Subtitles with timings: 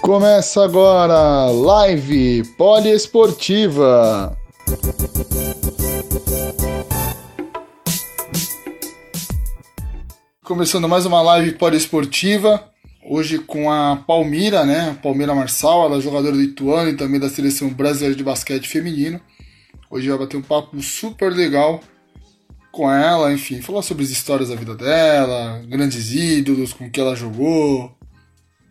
[0.00, 4.38] Começa agora live poliesportiva.
[10.44, 12.73] Começando mais uma live poliesportiva.
[13.06, 14.98] Hoje com a Palmira, né?
[15.02, 19.20] Palmira Marçal, ela é jogadora do Ituano e também da seleção brasileira de basquete feminino.
[19.90, 21.80] Hoje vai bater um papo super legal
[22.72, 27.14] com ela, enfim, falar sobre as histórias da vida dela, grandes ídolos, com que ela
[27.14, 27.94] jogou,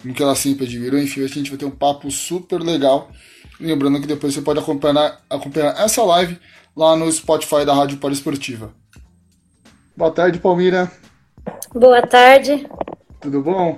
[0.04, 0.99] no que ela sempre admirou.
[0.99, 3.12] Enfim, a gente vai ter um papo super legal.
[3.59, 6.40] Lembrando que depois você pode acompanhar, acompanhar essa live
[6.76, 8.73] lá no Spotify da Rádio Poliesportiva.
[9.95, 10.91] Boa tarde, Palmira.
[11.71, 12.68] Boa tarde.
[13.21, 13.77] Tudo bom?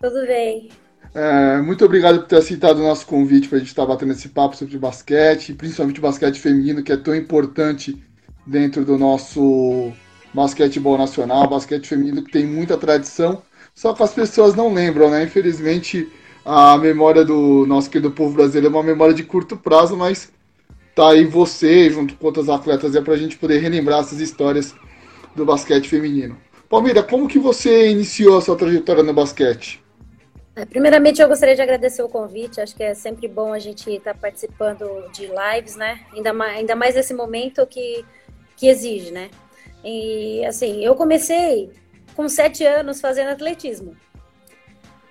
[0.00, 0.70] Tudo bem.
[1.14, 4.28] É, muito obrigado por ter aceitado o nosso convite para a gente estar batendo esse
[4.28, 8.02] papo sobre basquete, principalmente basquete feminino, que é tão importante
[8.46, 9.92] dentro do nosso
[10.34, 13.42] basquetebol nacional, basquete feminino que tem muita tradição
[13.76, 15.24] só que as pessoas não lembram, né?
[15.24, 16.08] Infelizmente,
[16.42, 20.32] a memória do nosso querido povo brasileiro é uma memória de curto prazo, mas
[20.94, 24.74] tá aí você, junto com outras atletas, é pra gente poder relembrar essas histórias
[25.34, 26.38] do basquete feminino.
[26.70, 29.84] Palmeira, como que você iniciou a sua trajetória no basquete?
[30.56, 32.62] É, primeiramente, eu gostaria de agradecer o convite.
[32.62, 36.00] Acho que é sempre bom a gente estar tá participando de lives, né?
[36.14, 38.02] Ainda mais, ainda mais nesse momento que,
[38.56, 39.30] que exige, né?
[39.84, 41.70] E, assim, eu comecei
[42.14, 43.94] com sete anos fazendo atletismo.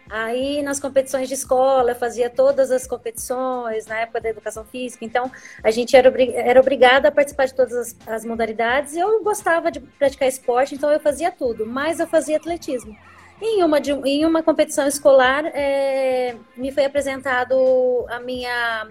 [0.09, 5.03] Aí nas competições de escola, eu fazia todas as competições na época da educação física,
[5.03, 5.31] então
[5.63, 8.95] a gente era, era obrigada a participar de todas as, as modalidades.
[8.95, 12.95] Eu gostava de praticar esporte, então eu fazia tudo, mas eu fazia atletismo.
[13.41, 18.88] Em uma, de, em uma competição escolar, é, me foi apresentado a minha,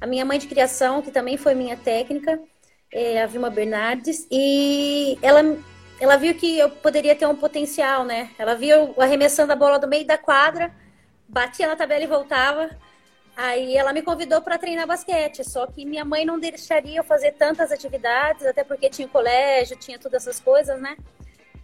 [0.00, 2.40] a minha mãe de criação, que também foi minha técnica,
[2.90, 5.42] é, a Vilma Bernardes, e ela
[6.00, 8.30] ela viu que eu poderia ter um potencial, né?
[8.36, 10.74] Ela viu arremessando a bola do meio da quadra,
[11.28, 12.70] batia na tabela e voltava.
[13.36, 17.32] Aí ela me convidou para treinar basquete, só que minha mãe não deixaria eu fazer
[17.32, 20.96] tantas atividades, até porque tinha colégio, tinha todas essas coisas, né?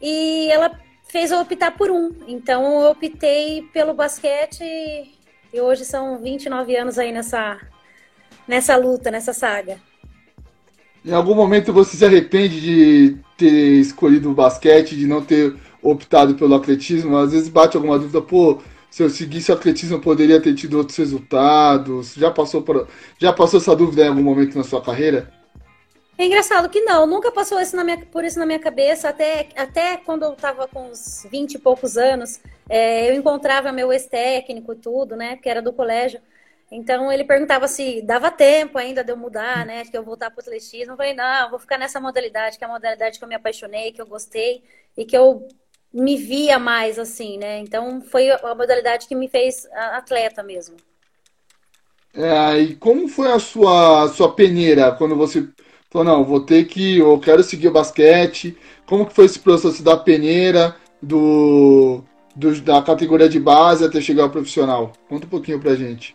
[0.00, 0.70] E ela
[1.08, 2.10] fez eu optar por um.
[2.26, 7.58] Então eu optei pelo basquete e hoje são 29 anos aí nessa
[8.46, 9.78] nessa luta, nessa saga.
[11.04, 16.34] Em algum momento você se arrepende de ter escolhido o basquete, de não ter optado
[16.34, 17.16] pelo atletismo?
[17.16, 18.58] Às vezes bate alguma dúvida, pô,
[18.90, 22.14] se eu seguisse o atletismo eu poderia ter tido outros resultados.
[22.14, 22.88] Já passou por,
[23.18, 25.37] já passou essa dúvida em algum momento na sua carreira?
[26.18, 29.96] É engraçado que não, nunca passou isso minha, por isso na minha cabeça, até, até
[29.96, 34.76] quando eu estava com uns 20 e poucos anos, é, eu encontrava meu ex-técnico e
[34.76, 36.20] tudo, né, que era do colégio,
[36.70, 39.84] então ele perguntava se dava tempo ainda de eu mudar, né?
[39.84, 40.92] Que eu voltar para o atletismo.
[40.92, 43.92] Eu falei, não, vou ficar nessa modalidade, que é a modalidade que eu me apaixonei,
[43.92, 44.62] que eu gostei
[44.96, 45.48] e que eu
[45.92, 47.58] me via mais assim, né?
[47.60, 50.76] Então foi a modalidade que me fez atleta mesmo.
[52.12, 55.48] É, e como foi a sua, a sua peneira quando você
[55.90, 58.56] falou, não, vou ter que, eu quero seguir o basquete?
[58.86, 62.02] Como que foi esse processo da peneira, do,
[62.34, 64.92] do da categoria de base até chegar ao profissional?
[65.08, 66.14] Conta um pouquinho pra gente.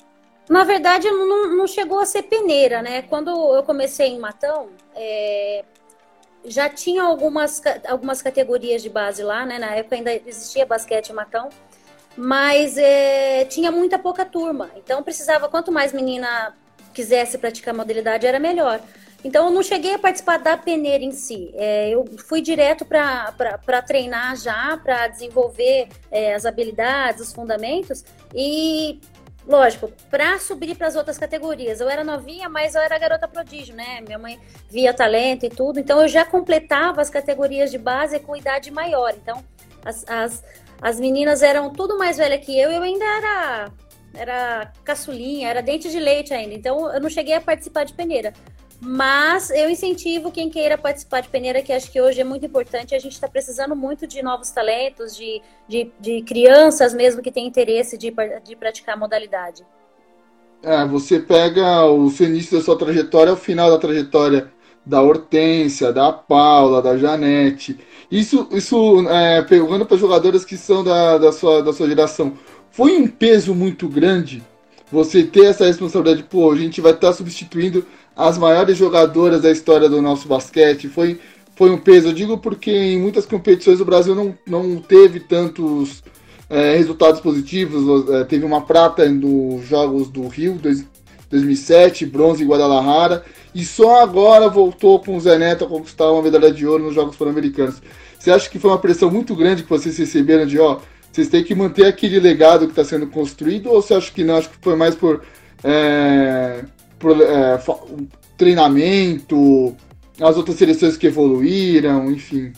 [0.50, 3.02] Na verdade, não, não chegou a ser peneira, né?
[3.04, 5.64] Quando eu comecei em Matão, é,
[6.46, 9.58] já tinha algumas, algumas categorias de base lá, né?
[9.58, 11.50] Na época ainda existia basquete em Matão,
[12.16, 14.70] mas é, tinha muita pouca turma.
[14.76, 16.54] Então precisava, quanto mais menina
[16.94, 18.82] quisesse praticar modalidade, era melhor.
[19.24, 21.52] Então eu não cheguei a participar da peneira em si.
[21.56, 28.04] É, eu fui direto para treinar já, para desenvolver é, as habilidades, os fundamentos.
[28.36, 29.00] E
[29.48, 31.80] lógico, para subir para as outras categorias.
[31.80, 34.02] Eu era novinha, mas eu era garota prodígio, né?
[34.02, 34.40] Minha mãe
[34.70, 39.14] via talento e tudo, então eu já completava as categorias de base com idade maior.
[39.16, 39.44] Então,
[39.84, 40.44] as, as,
[40.82, 43.72] as meninas eram tudo mais velha que eu eu ainda era
[44.16, 46.54] era caçulinha, era dente de leite ainda.
[46.54, 48.32] Então, eu não cheguei a participar de peneira.
[48.86, 52.94] Mas eu incentivo quem queira participar de peneira, que acho que hoje é muito importante.
[52.94, 57.48] A gente está precisando muito de novos talentos, de, de, de, crianças mesmo que têm
[57.48, 58.14] interesse de,
[58.44, 59.64] de praticar a modalidade.
[60.62, 64.52] É, você pega o início da sua trajetória, o final da trajetória
[64.86, 67.80] da Hortência, da Paula, da Janete.
[68.12, 72.34] Isso, isso é, pegando para jogadoras que são da, da, sua, da sua geração,
[72.70, 74.44] foi um peso muito grande
[74.94, 77.84] você ter essa responsabilidade, pô, a gente vai estar tá substituindo
[78.16, 80.88] as maiores jogadoras da história do nosso basquete.
[80.88, 81.20] Foi,
[81.56, 86.04] foi um peso, eu digo porque em muitas competições o Brasil não, não teve tantos
[86.50, 88.10] é, resultados positivos.
[88.10, 90.86] É, teve uma prata nos Jogos do Rio, dois,
[91.30, 93.24] 2007, bronze em Guadalajara,
[93.56, 96.94] e só agora voltou com o Zé Neto a conquistar uma medalha de ouro nos
[96.94, 97.82] Jogos Pan-Americanos.
[98.20, 100.80] Você acha que foi uma pressão muito grande que vocês receberam de, ó,
[101.12, 104.38] vocês têm que manter aquele legado que está sendo construído, ou você acha que não?
[104.38, 105.24] Acho que foi mais por,
[105.64, 106.64] é,
[107.12, 107.60] é,
[108.38, 109.76] treinamento,
[110.22, 112.54] as outras seleções que evoluíram, enfim.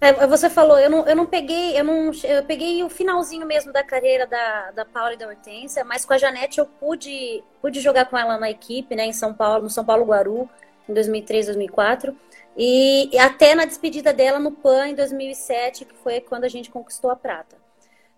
[0.00, 3.72] É, você falou, eu não, eu não peguei, eu não eu peguei o finalzinho mesmo
[3.72, 7.80] da carreira da, da Paula e da Hortência, mas com a Janete eu pude, pude
[7.80, 10.48] jogar com ela na equipe, né, em São Paulo, no São Paulo Guaru,
[10.88, 12.14] em 2003, 2004.
[12.56, 16.70] E, e até na despedida dela no PAN em 2007, que foi quando a gente
[16.70, 17.56] conquistou a prata.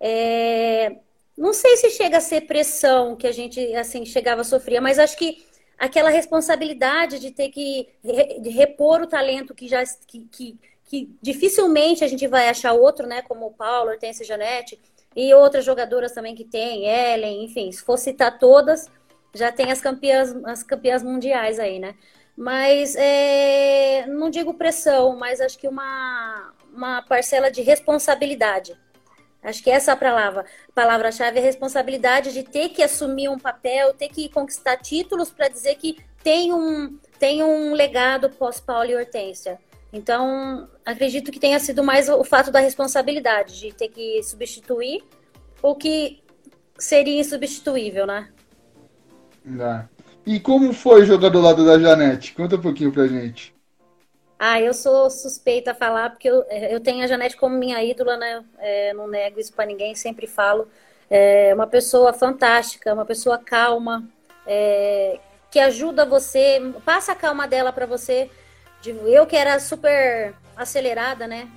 [0.01, 0.97] É,
[1.39, 4.99] não sei se chega a ser pressão que a gente assim chegava a sofrer, mas
[4.99, 5.47] acho que
[5.79, 7.89] aquela responsabilidade de ter que
[8.51, 10.59] repor o talento que já que, que
[10.89, 13.23] que dificilmente a gente vai achar outro, né?
[13.23, 14.81] Como o Paulo, Hortense Janete,
[15.15, 18.91] e outras jogadoras também que tem, Ellen, enfim, se for citar todas,
[19.35, 21.95] já tem as campeãs, as campeãs mundiais aí, né?
[22.37, 28.79] Mas é, não digo pressão, mas acho que uma, uma parcela de responsabilidade.
[29.43, 30.45] Acho que essa é palavra,
[30.75, 35.77] palavra-chave é responsabilidade de ter que assumir um papel, ter que conquistar títulos para dizer
[35.77, 39.59] que tem um, tem um legado pós-Paulo e Hortência.
[39.93, 45.03] Então, acredito que tenha sido mais o fato da responsabilidade, de ter que substituir
[45.63, 46.23] o que
[46.77, 48.29] seria insubstituível, né?
[49.47, 49.85] É.
[50.27, 52.35] E como foi jogar do lado da Janete?
[52.35, 53.55] Conta um pouquinho pra gente.
[54.39, 57.83] Ah, eu sou suspeita a falar, porque eu, é, eu tenho a Janete como minha
[57.83, 58.45] ídola, né?
[58.59, 60.69] É, não nego isso para ninguém, sempre falo.
[61.11, 64.09] É uma pessoa fantástica, uma pessoa calma,
[64.47, 65.19] é,
[65.51, 68.31] que ajuda você, passa a calma dela para você
[68.87, 71.49] eu que era super acelerada, né?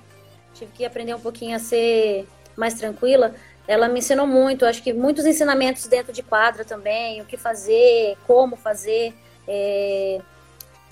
[0.54, 2.26] Tive que aprender um pouquinho a ser
[2.56, 3.34] mais tranquila.
[3.66, 8.16] Ela me ensinou muito, acho que muitos ensinamentos dentro de quadra também, o que fazer,
[8.26, 9.14] como fazer.
[9.46, 10.20] É...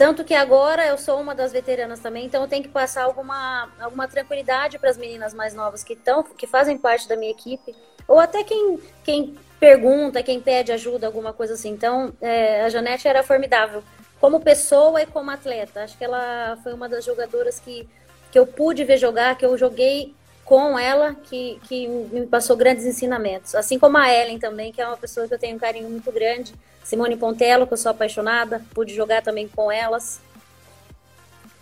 [0.01, 3.69] Tanto que agora eu sou uma das veteranas também, então eu tenho que passar alguma,
[3.79, 7.77] alguma tranquilidade para as meninas mais novas que estão, que fazem parte da minha equipe,
[8.09, 11.69] ou até quem, quem pergunta, quem pede ajuda, alguma coisa assim.
[11.69, 13.85] Então, é, a Janete era formidável
[14.19, 15.83] como pessoa e como atleta.
[15.85, 17.87] Acho que ela foi uma das jogadoras que,
[18.33, 20.15] que eu pude ver jogar, que eu joguei
[20.51, 23.55] com ela, que, que me passou grandes ensinamentos.
[23.55, 26.11] Assim como a Ellen também, que é uma pessoa que eu tenho um carinho muito
[26.11, 26.53] grande.
[26.83, 30.21] Simone Pontello, que eu sou apaixonada, pude jogar também com elas.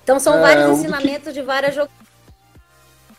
[0.02, 1.34] Então são é, vários ensinamentos que...
[1.34, 2.08] de várias jogadoras.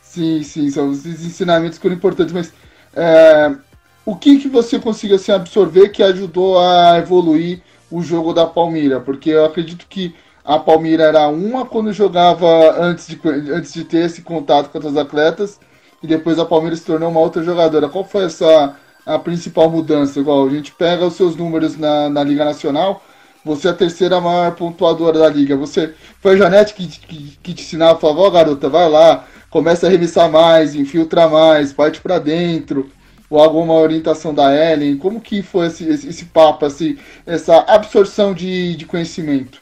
[0.01, 2.51] Sim, sim, são os ensinamentos que foram importantes, mas
[2.95, 3.55] é,
[4.03, 7.61] o que, que você conseguiu assim, absorver que ajudou a evoluir
[7.91, 13.07] o jogo da Palmira, porque eu acredito que a Palmira era uma quando jogava antes
[13.07, 13.19] de,
[13.53, 15.59] antes de ter esse contato com outros atletas,
[16.01, 17.89] e depois a Palmira se tornou uma outra jogadora.
[17.89, 18.75] Qual foi essa
[19.05, 20.19] a principal mudança?
[20.19, 23.01] Igual a gente pega os seus números na, na Liga Nacional,
[23.43, 25.55] você é a terceira maior pontuadora da liga.
[25.55, 29.25] Você foi a Janete que, que, que te ensinava, falava, ó oh, garota, vai lá,
[29.49, 32.91] começa a arremessar mais, infiltra mais, parte para dentro
[33.29, 34.97] ou alguma orientação da Ellen?
[34.97, 39.61] Como que foi esse, esse, esse papo, esse, essa absorção de, de conhecimento?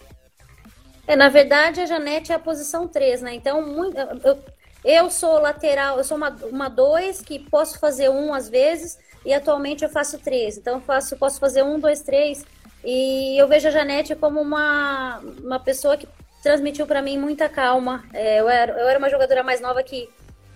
[1.08, 3.34] É, na verdade, a Janete é a posição 3, né?
[3.34, 4.38] Então, muito, eu,
[4.84, 9.34] eu sou lateral, eu sou uma, uma 2 que posso fazer um às vezes, e
[9.34, 10.58] atualmente eu faço três.
[10.58, 12.46] Então, eu faço, posso fazer um, dois, três.
[12.84, 16.08] E eu vejo a Janete como uma, uma pessoa que
[16.44, 18.04] transmitiu para mim muita calma.
[18.14, 20.10] É, eu, era, eu era uma jogadora mais nova que,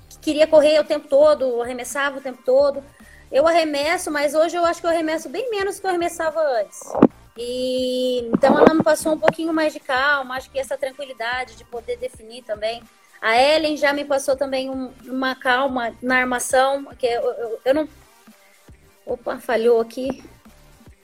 [0.09, 2.83] que queria correr o tempo todo, arremessava o tempo todo
[3.31, 6.41] eu arremesso, mas hoje eu acho que eu arremesso bem menos do que eu arremessava
[6.59, 6.81] antes.
[7.37, 11.63] E então ela me passou um pouquinho mais de calma, acho que essa tranquilidade de
[11.63, 12.81] poder definir também.
[13.21, 17.73] A Ellen já me passou também um, uma calma na armação, que eu, eu, eu,
[17.73, 17.89] não.
[19.05, 20.23] Opa, falhou aqui.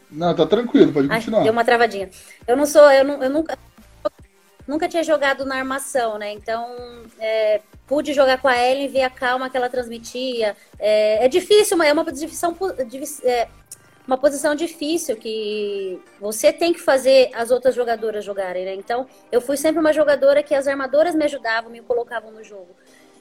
[0.09, 1.39] Não, tá tranquilo, pode continuar.
[1.39, 2.09] Ai, deu uma travadinha.
[2.47, 3.57] Eu não sou, eu, não, eu nunca,
[4.67, 6.31] nunca tinha jogado na armação, né?
[6.31, 6.75] Então,
[7.19, 10.57] é, pude jogar com a Ellen, ver a calma que ela transmitia.
[10.79, 12.57] É, é difícil, mas é uma posição,
[13.23, 13.47] é,
[14.07, 18.73] uma posição difícil que você tem que fazer as outras jogadoras jogarem, né?
[18.73, 22.69] Então, eu fui sempre uma jogadora que as armadoras me ajudavam, me colocavam no jogo.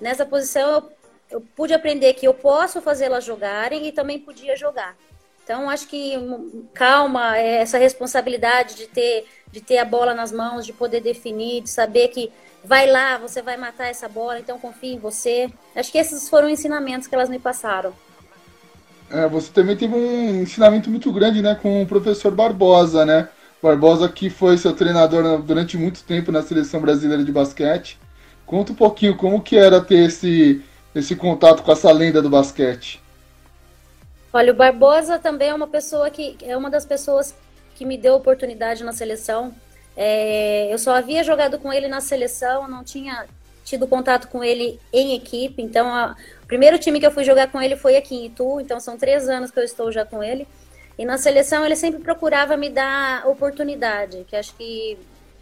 [0.00, 0.90] Nessa posição, eu,
[1.28, 4.96] eu pude aprender que eu posso fazê-las jogarem e também podia jogar.
[5.42, 10.30] Então, acho que hum, calma, é, essa responsabilidade de ter, de ter a bola nas
[10.30, 14.58] mãos, de poder definir, de saber que vai lá, você vai matar essa bola, então
[14.58, 15.50] confia em você.
[15.74, 17.92] Acho que esses foram ensinamentos que elas me passaram.
[19.10, 23.28] É, você também teve um ensinamento muito grande, né, com o professor Barbosa, né?
[23.62, 27.98] Barbosa que foi seu treinador durante muito tempo na seleção brasileira de basquete.
[28.44, 30.62] Conta um pouquinho como que era ter esse
[30.94, 33.02] esse contato com essa lenda do basquete?
[34.32, 37.34] Olha, o Barbosa também é uma pessoa que é uma das pessoas
[37.74, 39.54] que me deu oportunidade na seleção.
[39.96, 43.26] É, eu só havia jogado com ele na seleção, não tinha
[43.64, 45.62] tido contato com ele em equipe.
[45.62, 48.60] Então, a, o primeiro time que eu fui jogar com ele foi aqui em Itu.
[48.60, 50.46] Então, são três anos que eu estou já com ele.
[50.96, 54.96] E na seleção ele sempre procurava me dar oportunidade, que acho que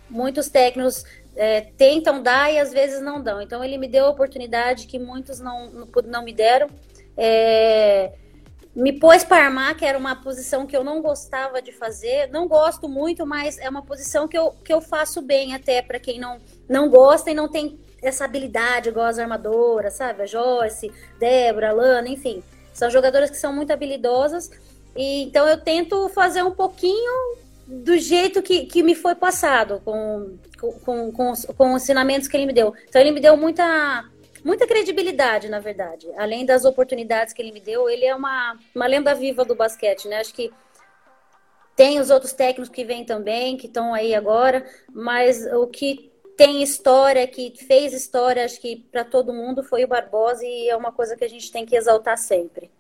[0.09, 1.05] muitos técnicos
[1.37, 3.43] é, tentam dar e às vezes não dão.
[3.43, 6.69] Então ele me deu a oportunidade que muitos não, não me deram.
[7.19, 8.13] É,
[8.75, 12.31] me pôs para armar, que era uma posição que eu não gostava de fazer.
[12.31, 16.01] Não gosto muito, mas é uma posição que eu, que eu faço bem até para
[16.01, 20.23] quem não, não gosta e não tem essa habilidade igual as armadoras, sabe?
[20.23, 22.43] A Joyce, Débora, Lana, enfim.
[22.73, 24.51] São jogadoras que são muito habilidosas.
[24.97, 30.37] E, então eu tento fazer um pouquinho do jeito que, que me foi passado, com,
[30.61, 32.75] com, com, com os ensinamentos que ele me deu.
[32.89, 34.05] Então ele me deu muita
[34.45, 36.07] muita credibilidade, na verdade.
[36.19, 40.07] Além das oportunidades que ele me deu, ele é uma, uma lenda viva do basquete,
[40.07, 40.19] né?
[40.19, 40.53] Acho que
[41.75, 46.63] tem os outros técnicos que vêm também, que estão aí agora, mas o que tem
[46.63, 50.93] história, que fez história, acho que para todo mundo foi o Barbosa e é uma
[50.93, 52.71] coisa que a gente tem que exaltar sempre.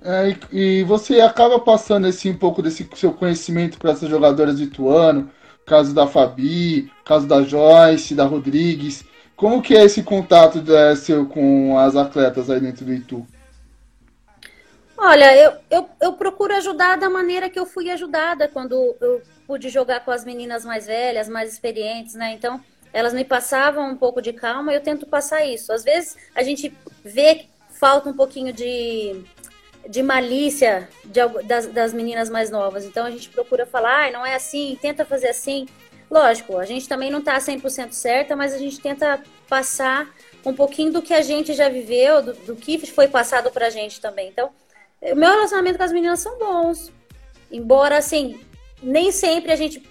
[0.00, 4.58] É, e, e, você acaba passando esse, um pouco desse seu conhecimento para essas jogadoras
[4.58, 5.30] de Ituano,
[5.66, 9.04] caso da Fabi, caso da Joyce, da Rodrigues.
[9.34, 13.26] Como que é esse contato é, seu com as atletas aí dentro do Itu?
[15.00, 19.68] Olha, eu, eu, eu, procuro ajudar da maneira que eu fui ajudada quando eu pude
[19.68, 22.32] jogar com as meninas mais velhas, mais experientes, né?
[22.32, 22.60] Então,
[22.92, 25.72] elas me passavam um pouco de calma e eu tento passar isso.
[25.72, 29.22] Às vezes, a gente vê que falta um pouquinho de,
[29.88, 32.84] de malícia de, das, das meninas mais novas.
[32.84, 35.68] Então, a gente procura falar, ah, não é assim, tenta fazer assim.
[36.10, 40.12] Lógico, a gente também não está 100% certa, mas a gente tenta passar
[40.44, 43.70] um pouquinho do que a gente já viveu, do, do que foi passado para a
[43.70, 44.28] gente também.
[44.28, 44.50] Então,
[45.02, 46.92] o meu relacionamento com as meninas são bons.
[47.50, 48.40] Embora, assim,
[48.82, 49.82] nem sempre a gente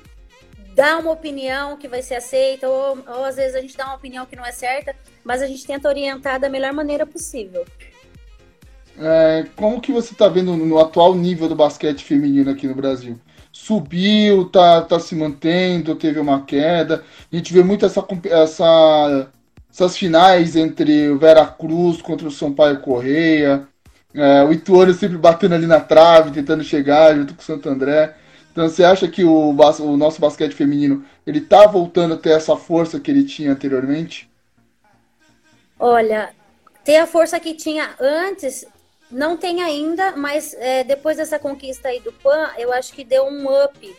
[0.75, 3.95] dá uma opinião que vai ser aceita, ou, ou às vezes a gente dá uma
[3.95, 7.65] opinião que não é certa, mas a gente tenta orientar da melhor maneira possível.
[8.99, 13.19] É, como que você está vendo no atual nível do basquete feminino aqui no Brasil?
[13.57, 17.03] subiu, tá, tá se mantendo, teve uma queda.
[17.31, 19.31] A gente vê muito essa, essa,
[19.69, 23.67] essas finais entre o Vera Cruz contra o Sampaio Correia.
[24.13, 28.15] É, o Ituano sempre batendo ali na trave, tentando chegar junto com o Santo André.
[28.51, 32.55] Então você acha que o, o nosso basquete feminino ele tá voltando a ter essa
[32.55, 34.29] força que ele tinha anteriormente?
[35.79, 36.33] Olha,
[36.83, 38.65] ter a força que tinha antes
[39.11, 43.25] não tem ainda, mas é, depois dessa conquista aí do PAN, eu acho que deu
[43.25, 43.95] um up,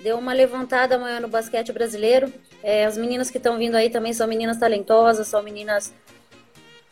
[0.00, 2.32] deu uma levantada amanhã no basquete brasileiro.
[2.62, 5.92] É, as meninas que estão vindo aí também são meninas talentosas, são meninas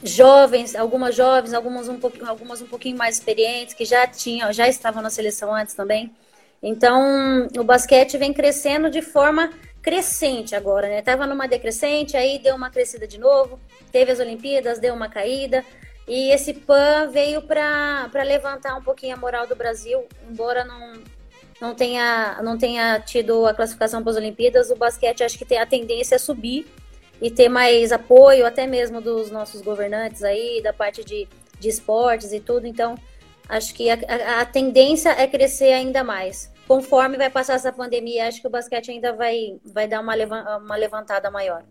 [0.03, 4.69] jovens, algumas jovens, algumas um pouquinho, algumas um pouquinho mais experientes, que já tinham, já
[4.69, 6.15] estavam na seleção antes também.
[6.63, 9.51] Então, o basquete vem crescendo de forma
[9.83, 11.03] crescente agora, né?
[11.03, 13.59] Tava numa decrescente, aí deu uma crescida de novo,
[13.91, 15.65] teve as Olimpíadas, deu uma caída.
[16.07, 20.95] E esse PAN veio para levantar um pouquinho a moral do Brasil, embora não,
[21.61, 25.59] não, tenha, não tenha tido a classificação para as Olimpíadas, o basquete acho que tem
[25.59, 26.67] a tendência a subir
[27.21, 32.33] e ter mais apoio, até mesmo dos nossos governantes aí, da parte de, de esportes
[32.33, 32.67] e tudo.
[32.67, 32.95] Então,
[33.49, 36.51] acho que a, a, a tendência é crescer ainda mais.
[36.67, 40.15] Conforme vai passar essa pandemia, acho que o basquete ainda vai, vai dar uma,
[40.59, 41.63] uma levantada maior.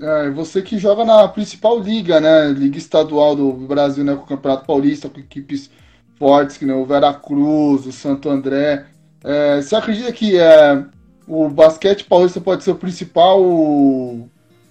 [0.00, 2.48] É, você que joga na principal liga, né?
[2.48, 4.14] Liga estadual do Brasil, né?
[4.14, 5.70] Com o Campeonato Paulista, com equipes
[6.16, 6.74] fortes, que né?
[6.74, 8.86] o Veracruz, o Santo André.
[9.22, 10.84] É, você acredita que é,
[11.30, 13.40] o basquete paulista pode ser o principal.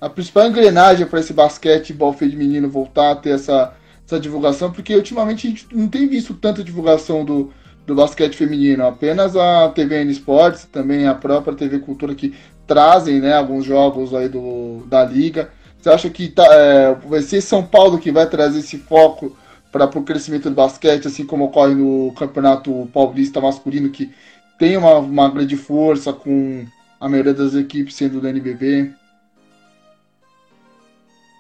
[0.02, 3.74] a principal engrenagem para esse basquetebol feminino voltar a ter essa,
[4.06, 4.70] essa divulgação?
[4.70, 7.54] Porque ultimamente a gente não tem visto tanta divulgação do,
[7.88, 8.86] do basquete feminino.
[8.86, 12.36] Apenas a TVN Esportes, também a própria TV Cultura que
[12.68, 15.50] trazem né, alguns jogos aí do, da liga.
[15.80, 19.34] Você acha que tá, é, vai ser São Paulo que vai trazer esse foco
[19.72, 24.12] para o crescimento do basquete, assim como ocorre no Campeonato Paulista Masculino, que
[24.60, 26.68] tem uma, uma grande força com
[27.00, 28.94] a maioria das equipes sendo do NBB?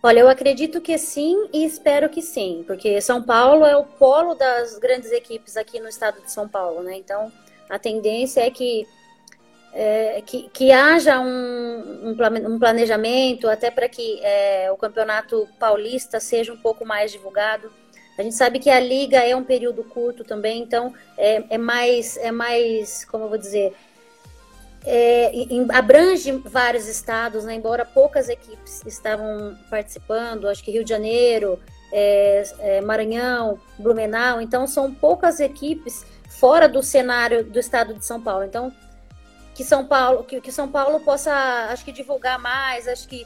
[0.02, 4.34] Olha, eu acredito que sim e espero que sim, porque São Paulo é o polo
[4.34, 6.96] das grandes equipes aqui no estado de São Paulo, né?
[6.96, 7.30] Então,
[7.70, 8.88] a tendência é que
[9.74, 16.52] é, que, que haja um, um, planejamento até para que é, o campeonato paulista seja
[16.52, 17.72] um pouco mais divulgado.
[18.20, 22.18] A gente sabe que a liga é um período curto também, então é, é mais,
[22.18, 23.74] é mais, como eu vou dizer,
[24.86, 25.32] é,
[25.74, 27.54] abrange vários estados, né?
[27.54, 31.62] embora poucas equipes estavam participando, acho que Rio de Janeiro,
[31.94, 38.22] é, é, Maranhão, Blumenau, então são poucas equipes fora do cenário do estado de São
[38.22, 38.44] Paulo.
[38.44, 38.70] Então,
[39.56, 41.34] que São Paulo, que, que São Paulo possa,
[41.72, 43.26] acho que divulgar mais, acho que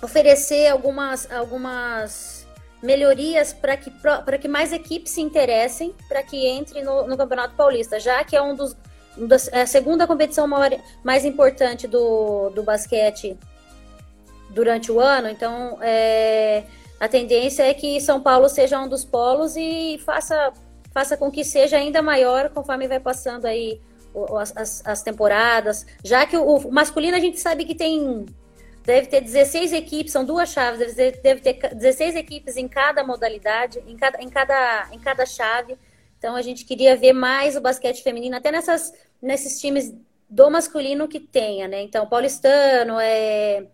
[0.00, 2.41] oferecer algumas, algumas
[2.82, 3.92] melhorias para que,
[4.40, 8.42] que mais equipes se interessem para que entre no, no Campeonato Paulista, já que é
[8.42, 8.76] um dos
[9.52, 10.70] é a segunda competição maior,
[11.04, 13.36] mais importante do, do basquete
[14.48, 16.64] durante o ano, então é,
[16.98, 20.52] a tendência é que São Paulo seja um dos polos e faça,
[20.92, 23.80] faça com que seja ainda maior conforme vai passando aí
[24.56, 28.26] as, as temporadas, já que o, o, masculino a gente sabe que tem
[28.84, 33.04] deve ter 16 equipes, são duas chaves, deve ter, deve ter 16 equipes em cada
[33.04, 35.76] modalidade, em cada, em cada, em cada chave.
[36.18, 39.94] Então a gente queria ver mais o basquete feminino, até nessas, nesses times
[40.28, 41.82] do masculino que tenha, né?
[41.82, 43.66] Então, Paulistano, é,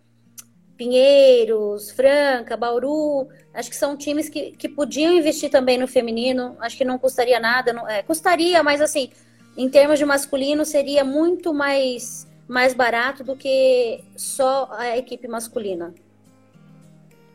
[0.76, 6.76] Pinheiros, Franca, Bauru, acho que são times que, que podiam investir também no feminino, acho
[6.76, 9.10] que não custaria nada, não, é, custaria, mas assim,
[9.56, 15.94] em termos de masculino, seria muito mais, mais barato do que só a equipe masculina.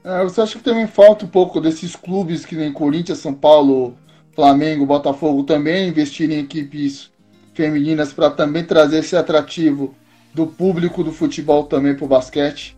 [0.04, 3.98] É, você acha que também falta um pouco desses clubes que nem Corinthians, São Paulo,
[4.34, 7.12] Flamengo, Botafogo também investirem em equipes
[7.54, 9.96] femininas para também trazer esse atrativo
[10.34, 12.76] do público do futebol também para o basquete?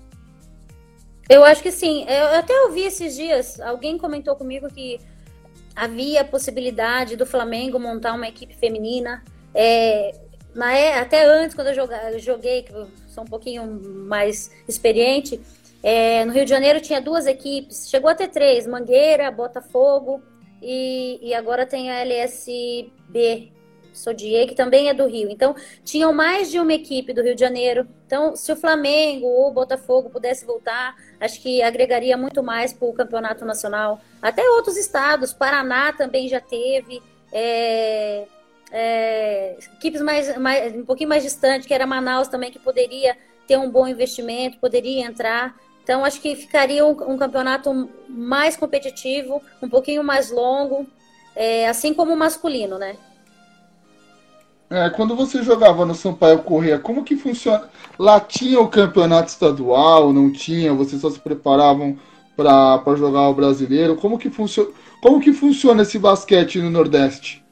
[1.30, 2.06] Eu acho que sim.
[2.08, 5.00] Eu até ouvi esses dias, alguém comentou comigo que
[5.76, 9.24] havia a possibilidade do Flamengo montar uma equipe feminina.
[9.54, 10.14] É,
[10.56, 13.66] na, é, até antes, quando eu joguei, que eu sou um pouquinho
[14.08, 15.40] mais experiente,
[15.84, 20.24] é, no Rio de Janeiro tinha duas equipes, chegou a ter três, Mangueira, Botafogo
[20.62, 23.52] e, e agora tem a LSB
[23.94, 25.30] Sodier, que também é do Rio.
[25.30, 27.88] Então, tinham mais de uma equipe do Rio de Janeiro.
[28.08, 32.88] Então, se o Flamengo ou o Botafogo pudesse voltar, acho que agregaria muito mais para
[32.88, 34.00] o campeonato nacional.
[34.22, 37.02] Até outros estados, Paraná também já teve.
[37.32, 38.26] É,
[38.72, 43.58] é, equipes mais, mais, um pouquinho mais distante, que era Manaus também, que poderia ter
[43.58, 45.56] um bom investimento, poderia entrar.
[45.84, 50.88] Então, acho que ficaria um, um campeonato mais competitivo, um pouquinho mais longo,
[51.36, 52.96] é, assim como o masculino, né?
[54.68, 57.70] É, quando você jogava no Sampaio Correia, como que funciona?
[58.00, 60.74] Lá tinha o campeonato estadual, não tinha?
[60.74, 62.00] Vocês só se preparavam
[62.36, 63.96] para jogar o brasileiro?
[63.96, 67.45] Como que, funciona, como que funciona esse basquete no Nordeste?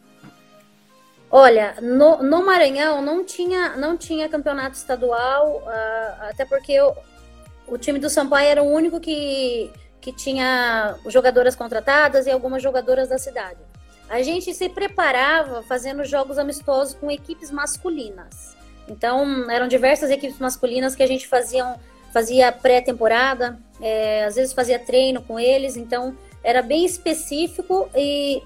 [1.35, 6.95] Olha, no, no Maranhão não tinha, não tinha campeonato estadual, uh, até porque eu,
[7.67, 13.09] o time do Sampaio era o único que, que tinha jogadoras contratadas e algumas jogadoras
[13.09, 13.57] da cidade.
[14.07, 18.55] A gente se preparava fazendo jogos amistosos com equipes masculinas.
[18.87, 21.77] Então, eram diversas equipes masculinas que a gente fazia,
[22.13, 28.43] fazia pré-temporada, é, às vezes fazia treino com eles, então era bem específico e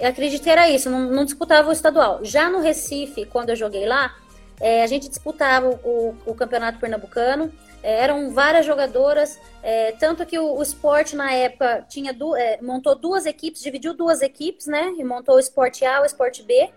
[0.00, 2.20] acredito que era isso, não, não disputava o estadual.
[2.22, 4.14] Já no Recife, quando eu joguei lá,
[4.60, 10.38] é, a gente disputava o, o, campeonato pernambucano, é, eram várias jogadoras, é, tanto que
[10.38, 14.94] o, o, esporte na época tinha du é, montou duas equipes, dividiu duas equipes, né?
[14.98, 16.70] E montou o esporte A, o esporte B,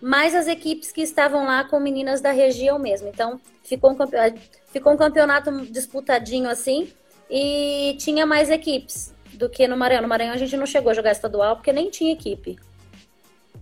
[0.00, 3.08] mais as equipes que estavam lá com meninas da região mesmo.
[3.08, 3.96] Então ficou um,
[4.70, 6.92] ficou um campeonato disputadinho assim
[7.30, 10.02] e tinha mais equipes do que no Maranhão.
[10.02, 12.56] No Maranhão a gente não chegou a jogar estadual porque nem tinha equipe.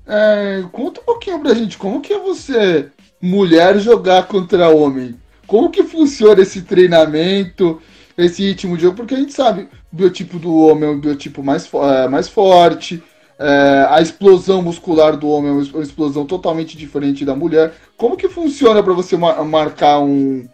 [0.07, 2.89] É, conta um pouquinho pra gente, como que é você,
[3.21, 5.17] mulher, jogar contra homem?
[5.47, 7.81] Como que funciona esse treinamento,
[8.17, 8.97] esse ritmo de jogo?
[8.97, 13.03] Porque a gente sabe, o biotipo do homem é um biotipo mais, é, mais forte,
[13.39, 17.75] é, a explosão muscular do homem é uma explosão totalmente diferente da mulher.
[17.97, 20.47] Como que funciona para você mar marcar um,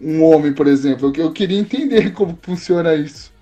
[0.00, 1.12] um homem, por exemplo?
[1.14, 3.32] Eu, eu queria entender como funciona isso.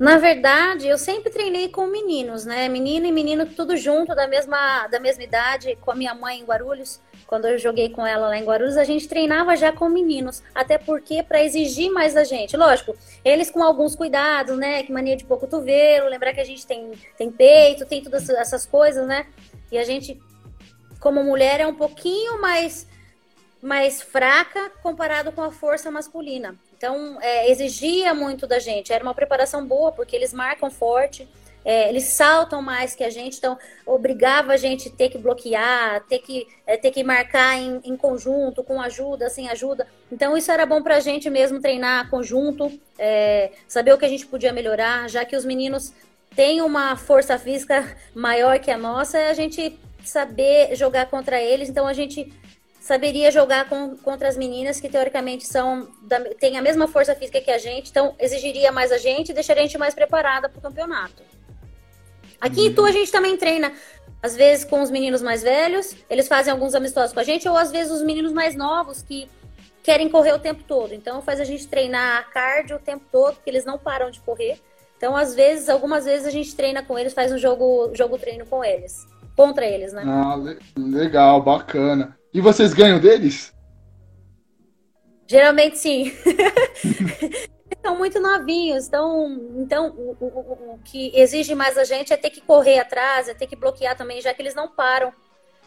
[0.00, 2.68] Na verdade, eu sempre treinei com meninos, né?
[2.68, 6.44] Menino e menino tudo junto, da mesma, da mesma idade, com a minha mãe em
[6.44, 10.42] Guarulhos quando eu joguei com ela lá em Guarulhos, a gente treinava já com meninos,
[10.52, 12.56] até porque para exigir mais da gente.
[12.56, 14.82] Lógico, eles com alguns cuidados, né?
[14.82, 18.66] Que mania de pouco cotovelo, lembrar que a gente tem, tem peito, tem todas essas
[18.66, 19.28] coisas, né?
[19.70, 20.20] E a gente,
[20.98, 22.88] como mulher, é um pouquinho mais,
[23.62, 26.58] mais fraca comparado com a força masculina.
[26.80, 28.90] Então, é, exigia muito da gente.
[28.90, 31.28] Era uma preparação boa, porque eles marcam forte.
[31.62, 36.20] É, eles saltam mais que a gente, então obrigava a gente ter que bloquear, ter
[36.20, 39.86] que, é, ter que marcar em, em, conjunto, com ajuda, sem ajuda.
[40.10, 44.08] Então isso era bom para a gente mesmo treinar conjunto, é, saber o que a
[44.08, 45.92] gente podia melhorar, já que os meninos
[46.34, 51.68] têm uma força física maior que a nossa, é a gente saber jogar contra eles,
[51.68, 52.32] então a gente
[52.80, 57.40] saberia jogar com, contra as meninas que teoricamente são da, têm a mesma força física
[57.40, 60.58] que a gente, então exigiria mais a gente e deixaria a gente mais preparada para
[60.58, 61.22] o campeonato.
[62.40, 62.66] Aqui uhum.
[62.66, 63.72] em Itu a gente também treina,
[64.22, 67.56] às vezes com os meninos mais velhos, eles fazem alguns amistosos com a gente, ou
[67.56, 69.28] às vezes os meninos mais novos que
[69.82, 70.94] querem correr o tempo todo.
[70.94, 74.58] Então faz a gente treinar cardio o tempo todo, porque eles não param de correr.
[75.00, 78.44] Então, às vezes, algumas vezes a gente treina com eles, faz um jogo, jogo treino
[78.44, 79.06] com eles.
[79.34, 80.04] Contra eles, né?
[80.06, 80.36] Ah,
[80.76, 82.19] legal, bacana.
[82.32, 83.52] E vocês ganham deles?
[85.26, 86.12] Geralmente sim.
[87.82, 92.30] São muito novinhos, então, então o, o, o, que exige mais a gente é ter
[92.30, 95.12] que correr atrás, é ter que bloquear também, já que eles não param.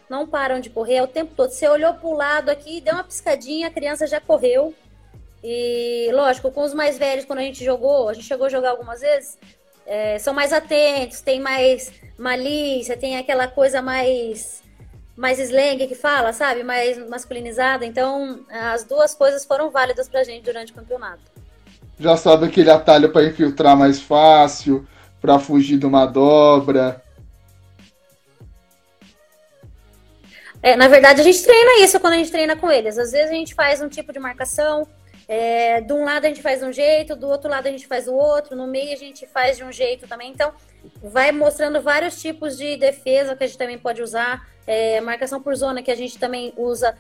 [0.10, 1.50] Não param de correr o tempo todo.
[1.50, 4.76] Você olhou para o lado aqui, deu uma piscadinha, a criança já correu.
[5.44, 8.72] E, lógico, com os mais velhos, quando a gente jogou, a gente chegou a jogar
[8.72, 9.38] algumas vezes,
[9.86, 14.63] é, são mais atentos, tem mais malícia, tem aquela coisa mais
[15.16, 16.64] mais slang que fala, sabe?
[16.64, 17.86] Mais masculinizada.
[17.86, 21.22] Então, as duas coisas foram válidas pra gente durante o campeonato.
[22.00, 24.88] Já sabe aquele atalho para infiltrar mais fácil,
[25.22, 27.02] para fugir de uma dobra.
[30.62, 32.98] É, na verdade, a gente treina isso quando a gente treina com eles.
[32.98, 34.88] Às vezes a gente faz um tipo de marcação,
[35.28, 38.08] é, de um lado a gente faz um jeito, do outro lado a gente faz
[38.08, 40.32] o outro, no meio a gente faz de um jeito também.
[40.32, 40.54] Então,
[41.02, 44.48] vai mostrando vários tipos de defesa que a gente também pode usar.
[44.66, 46.96] É, marcação por zona que a gente também usa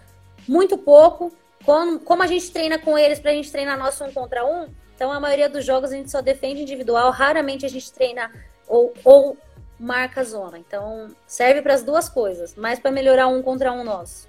[0.47, 1.31] muito pouco.
[1.65, 4.67] Como, como a gente treina com eles para a gente treinar nosso um contra um,
[4.93, 8.29] então a maioria dos jogos a gente só defende individual, raramente a gente treina
[8.67, 9.37] ou, ou
[9.79, 10.59] marca zona.
[10.59, 14.27] Então serve para as duas coisas, mais para melhorar um contra um nosso.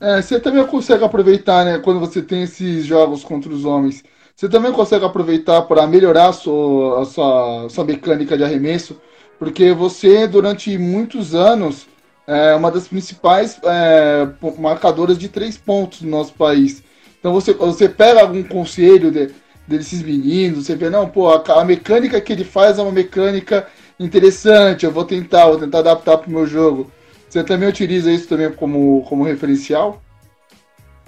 [0.00, 4.02] É, você também consegue aproveitar, né, quando você tem esses jogos contra os homens,
[4.34, 9.00] você também consegue aproveitar para melhorar a sua, a sua, a sua mecânica de arremesso,
[9.38, 11.86] porque você, durante muitos anos,
[12.26, 16.82] é uma das principais é, marcadoras de três pontos no nosso país.
[17.18, 19.30] Então você, você pega algum conselho de,
[19.66, 23.66] desses meninos, você vê, não, pô, a, a, mecânica que ele faz é uma mecânica
[23.98, 26.90] interessante, eu vou tentar, vou tentar adaptar para o meu jogo.
[27.28, 30.03] Você também utiliza isso também como, como referencial?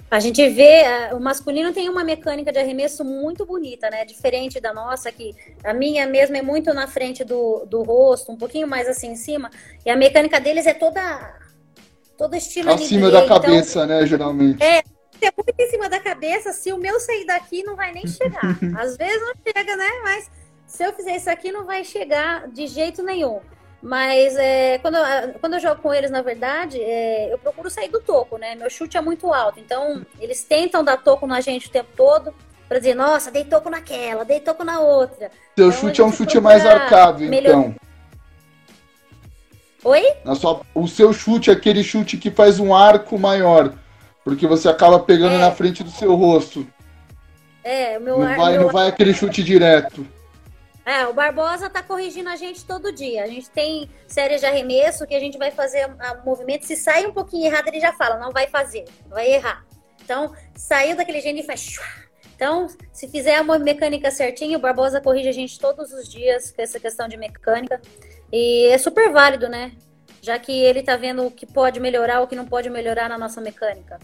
[0.09, 4.05] A gente vê, o masculino tem uma mecânica de arremesso muito bonita, né?
[4.05, 8.37] Diferente da nossa, que a minha mesmo é muito na frente do, do rosto, um
[8.37, 9.51] pouquinho mais assim em cima.
[9.85, 11.35] E a mecânica deles é toda,
[12.17, 14.63] toda estilo Acima da então cabeça, né, geralmente.
[14.63, 16.53] É, é muito em cima da cabeça.
[16.53, 18.57] Se o meu sair daqui, não vai nem chegar.
[18.79, 19.89] Às vezes não chega, né?
[20.03, 20.31] Mas
[20.65, 23.41] se eu fizer isso aqui, não vai chegar de jeito nenhum.
[23.81, 27.89] Mas é, quando, eu, quando eu jogo com eles, na verdade, é, eu procuro sair
[27.89, 28.55] do toco, né?
[28.55, 29.59] Meu chute é muito alto.
[29.59, 32.33] Então, eles tentam dar toco na gente o tempo todo.
[32.67, 35.31] Pra dizer, nossa, dei toco naquela, dei toco na outra.
[35.55, 37.51] Seu então, chute é um chute mais arcado, melhor...
[37.51, 37.75] então.
[39.85, 40.03] Oi?
[40.25, 43.73] Na sua, o seu chute é aquele chute que faz um arco maior.
[44.21, 45.37] Porque você acaba pegando é.
[45.37, 46.67] na frente do seu rosto.
[47.63, 50.05] É, o meu Não ar, vai, meu não vai aquele chute direto.
[50.87, 53.25] É, o Barbosa tá corrigindo a gente todo dia.
[53.25, 56.65] A gente tem séries de arremesso que a gente vai fazer o movimento.
[56.65, 59.65] Se sai um pouquinho errado, ele já fala, não vai fazer, vai errar.
[60.01, 61.77] Então, saiu daquele jeito e faz.
[62.33, 66.61] Então, se fizer a mecânica certinho, o Barbosa corrige a gente todos os dias com
[66.61, 67.81] essa questão de mecânica.
[68.31, 69.73] E é super válido, né?
[70.21, 73.17] Já que ele tá vendo o que pode melhorar, o que não pode melhorar na
[73.17, 73.99] nossa mecânica.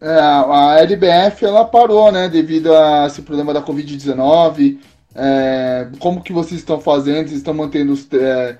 [0.00, 4.80] É, a LBF ela parou, né, devido a esse problema da Covid-19
[5.14, 7.28] é, como que vocês estão fazendo?
[7.28, 8.56] Vocês estão mantendo é,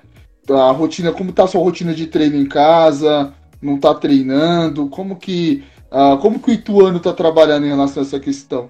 [0.49, 1.11] a rotina?
[1.11, 3.33] Como está a sua rotina de treino em casa?
[3.61, 4.89] Não está treinando?
[4.89, 8.69] Como que uh, como que o Ituano está trabalhando em relação a essa questão?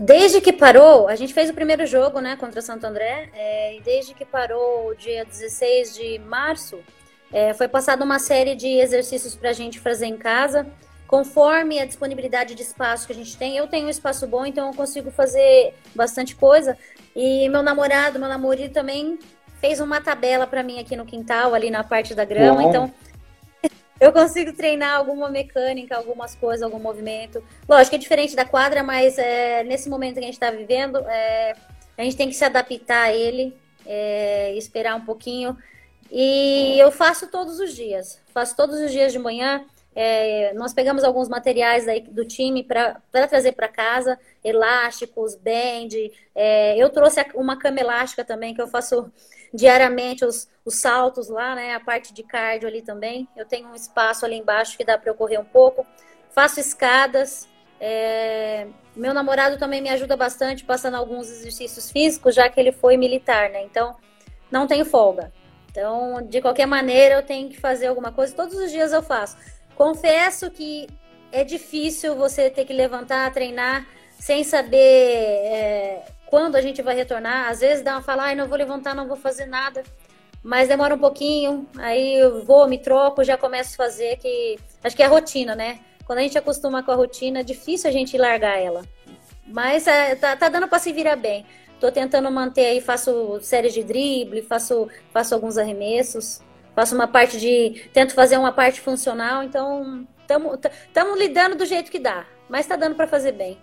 [0.00, 3.80] Desde que parou, a gente fez o primeiro jogo, né, contra Santo André, é, e
[3.80, 6.78] desde que parou dia 16 de março,
[7.32, 10.66] é, foi passada uma série de exercícios para a gente fazer em casa
[11.06, 13.56] conforme a disponibilidade de espaço que a gente tem.
[13.56, 16.76] Eu tenho um espaço bom, então eu consigo fazer bastante coisa.
[17.14, 19.18] E meu namorado, meu namorado também
[19.60, 22.62] fez uma tabela para mim aqui no quintal, ali na parte da grama.
[22.62, 22.68] Bom.
[22.68, 22.94] Então
[24.00, 27.42] eu consigo treinar alguma mecânica, algumas coisas, algum movimento.
[27.68, 30.98] Lógico que é diferente da quadra, mas é, nesse momento que a gente está vivendo,
[30.98, 31.54] é,
[31.96, 35.56] a gente tem que se adaptar a ele, é, esperar um pouquinho.
[36.10, 38.20] E eu faço todos os dias.
[38.32, 39.64] Faço todos os dias de manhã.
[39.98, 45.88] É, nós pegamos alguns materiais aí do time para trazer para casa, elásticos, band.
[46.34, 49.10] É, eu trouxe uma cama elástica também, que eu faço
[49.54, 51.74] diariamente os, os saltos lá, né?
[51.74, 53.26] A parte de cardio ali também.
[53.34, 55.86] Eu tenho um espaço ali embaixo que dá para eu correr um pouco.
[56.28, 57.48] Faço escadas.
[57.80, 62.98] É, meu namorado também me ajuda bastante passando alguns exercícios físicos, já que ele foi
[62.98, 63.62] militar, né?
[63.62, 63.96] Então,
[64.50, 65.32] não tenho folga.
[65.70, 68.34] Então, de qualquer maneira, eu tenho que fazer alguma coisa.
[68.34, 69.36] Todos os dias eu faço.
[69.76, 70.88] Confesso que
[71.30, 73.86] é difícil você ter que levantar, treinar,
[74.18, 77.50] sem saber é, quando a gente vai retornar.
[77.50, 79.84] Às vezes dá uma falar, não vou levantar, não vou fazer nada.
[80.42, 84.96] Mas demora um pouquinho, aí eu vou, me troco, já começo a fazer, que acho
[84.96, 85.80] que é a rotina, né?
[86.06, 88.82] Quando a gente acostuma com a rotina, é difícil a gente largar ela.
[89.46, 91.44] Mas é, tá, tá dando para se virar bem.
[91.80, 96.40] Tô tentando manter aí, faço séries de drible, faço, faço alguns arremessos,
[96.76, 97.88] faço uma parte de.
[97.92, 102.26] Tento fazer uma parte funcional, então estamos lidando do jeito que dá.
[102.48, 103.58] Mas tá dando para fazer bem.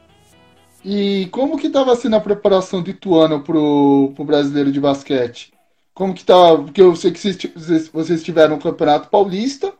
[0.83, 5.53] E como que estava sendo a preparação do Ituano pro, pro brasileiro de basquete?
[5.93, 6.57] Como que tá?
[6.57, 9.71] Porque eu sei que vocês, vocês tiveram um campeonato paulista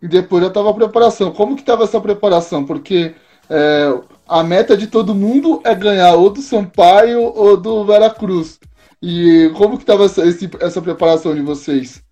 [0.00, 1.32] e depois já estava a preparação.
[1.32, 2.64] Como que estava essa preparação?
[2.64, 3.14] Porque
[3.50, 8.58] é, a meta de todo mundo é ganhar ou do Sampaio ou do Veracruz.
[9.02, 10.22] E como que estava essa,
[10.60, 12.03] essa preparação de vocês?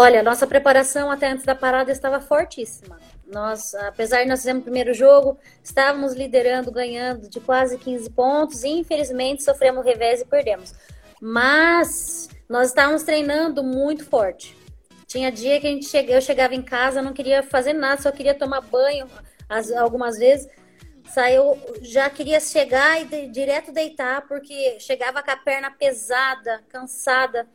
[0.00, 3.00] Olha, nossa preparação até antes da parada estava fortíssima.
[3.26, 8.62] Nós, apesar de nós fizermos o primeiro jogo, estávamos liderando, ganhando de quase 15 pontos
[8.62, 10.72] e infelizmente sofremos revés e perdemos.
[11.20, 14.56] Mas nós estávamos treinando muito forte.
[15.04, 18.34] Tinha dia que a gente eu chegava em casa, não queria fazer nada, só queria
[18.36, 19.08] tomar banho
[19.48, 20.48] as, algumas vezes.
[21.12, 27.48] Saiu, já queria chegar e de, direto deitar, porque chegava com a perna pesada, cansada.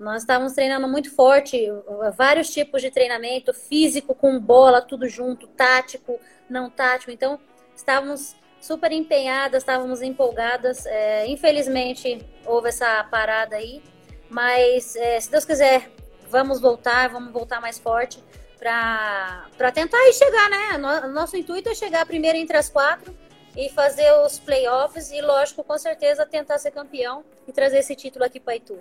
[0.00, 1.68] Nós estávamos treinando muito forte,
[2.16, 7.10] vários tipos de treinamento, físico com bola, tudo junto, tático, não tático.
[7.10, 7.38] Então,
[7.76, 10.86] estávamos super empenhadas, estávamos empolgadas.
[10.86, 13.82] É, infelizmente, houve essa parada aí,
[14.30, 15.90] mas é, se Deus quiser,
[16.30, 18.24] vamos voltar, vamos voltar mais forte
[18.58, 20.78] para tentar aí chegar, né?
[21.08, 23.14] Nosso intuito é chegar primeiro entre as quatro
[23.54, 28.24] e fazer os playoffs e, lógico, com certeza tentar ser campeão e trazer esse título
[28.24, 28.80] aqui para Itu.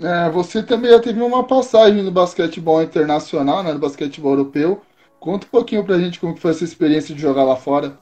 [0.00, 4.82] É, você também já teve uma passagem no basquetebol internacional, né, no basquetebol europeu.
[5.20, 7.96] Conta um pouquinho pra gente como foi essa experiência de jogar lá fora.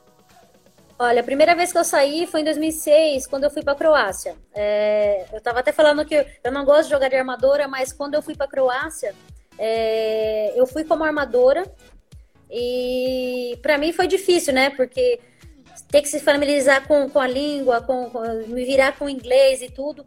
[0.98, 4.36] Olha, a primeira vez que eu saí foi em 2006, quando eu fui para Croácia.
[4.54, 8.14] É, eu estava até falando que eu não gosto de jogar de armadora, mas quando
[8.14, 9.14] eu fui para Croácia,
[9.58, 11.64] é, eu fui como armadora
[12.50, 14.70] e para mim foi difícil, né?
[14.70, 15.18] Porque
[15.90, 19.70] ter que se familiarizar com, com a língua, com, com, me virar com inglês e
[19.70, 20.06] tudo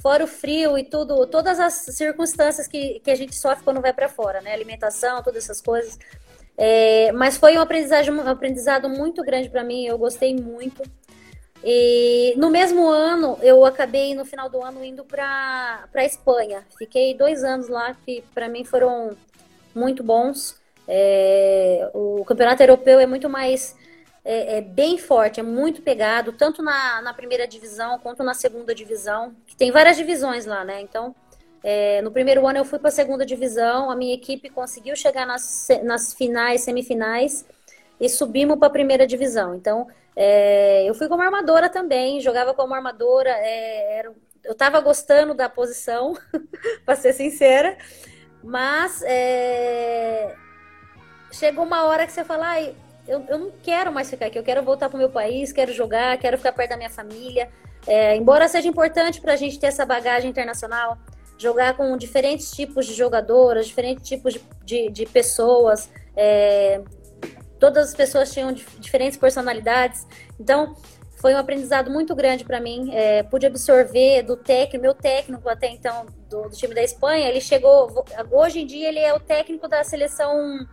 [0.00, 3.92] fora o frio e tudo, todas as circunstâncias que, que a gente sofre quando vai
[3.92, 4.52] para fora, né?
[4.52, 5.98] Alimentação, todas essas coisas.
[6.56, 10.82] É, mas foi um aprendizado, um aprendizado muito grande para mim, eu gostei muito.
[11.62, 16.64] E no mesmo ano, eu acabei no final do ano indo para Espanha.
[16.76, 19.16] Fiquei dois anos lá, que para mim foram
[19.74, 20.56] muito bons.
[20.86, 23.76] É, o campeonato europeu é muito mais
[24.30, 28.74] é, é, bem forte, é muito pegado, tanto na, na primeira divisão quanto na segunda
[28.74, 30.82] divisão, que tem várias divisões lá, né?
[30.82, 31.16] Então,
[31.64, 35.26] é, no primeiro ano eu fui para a segunda divisão, a minha equipe conseguiu chegar
[35.26, 37.46] nas, nas finais, semifinais
[37.98, 39.54] e subimos para a primeira divisão.
[39.54, 44.12] Então, é, eu fui como armadora também, jogava como armadora, é, era,
[44.44, 46.14] eu estava gostando da posição,
[46.84, 47.78] para ser sincera,
[48.44, 50.34] mas é,
[51.32, 52.58] chegou uma hora que você fala,
[53.08, 55.72] eu, eu não quero mais ficar aqui, eu quero voltar para o meu país, quero
[55.72, 57.48] jogar, quero ficar perto da minha família.
[57.86, 60.98] É, embora seja importante para a gente ter essa bagagem internacional,
[61.38, 66.82] jogar com diferentes tipos de jogadoras, diferentes tipos de, de, de pessoas, é,
[67.58, 70.06] todas as pessoas tinham diferentes personalidades.
[70.38, 70.76] Então,
[71.16, 72.90] foi um aprendizado muito grande para mim.
[72.92, 77.28] É, pude absorver do técnico, meu técnico até então do, do, time da Espanha.
[77.28, 80.66] Ele chegou, hoje em dia ele é o técnico da seleção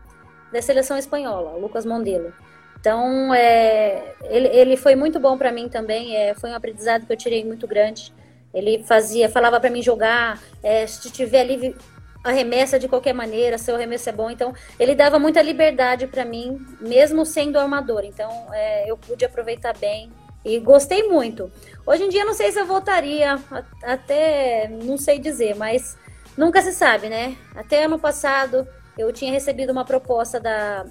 [0.56, 2.34] da seleção espanhola, Lucas Mondelo.
[2.80, 7.12] Então, é, ele, ele foi muito bom para mim também, é, foi um aprendizado que
[7.12, 8.14] eu tirei muito grande.
[8.54, 11.76] Ele fazia, falava para mim jogar, é, se tiver livre,
[12.24, 14.30] arremessa de qualquer maneira, seu arremesso é bom.
[14.30, 18.06] Então, ele dava muita liberdade para mim, mesmo sendo armador.
[18.06, 20.10] Então, é, eu pude aproveitar bem
[20.46, 21.52] e gostei muito.
[21.86, 23.38] Hoje em dia, não sei se eu voltaria,
[23.84, 25.98] até não sei dizer, mas
[26.38, 27.36] nunca se sabe, né?
[27.56, 28.66] Até ano passado,
[28.98, 30.86] eu tinha recebido uma proposta da,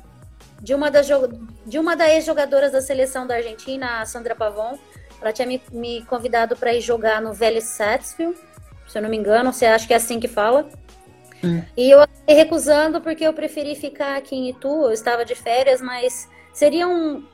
[0.61, 1.07] de uma das
[1.67, 4.79] de uma das ex-jogadoras da seleção da Argentina, a Sandra Pavon.
[5.21, 8.37] Ela tinha me, me convidado para ir jogar no Vélez Sarsfield,
[8.87, 10.69] se eu não me engano, você acha que é assim que fala?
[11.43, 11.62] Hum.
[11.77, 14.69] E eu acabei recusando porque eu preferi ficar aqui em Itu.
[14.69, 17.25] Eu estava de férias, mas seria um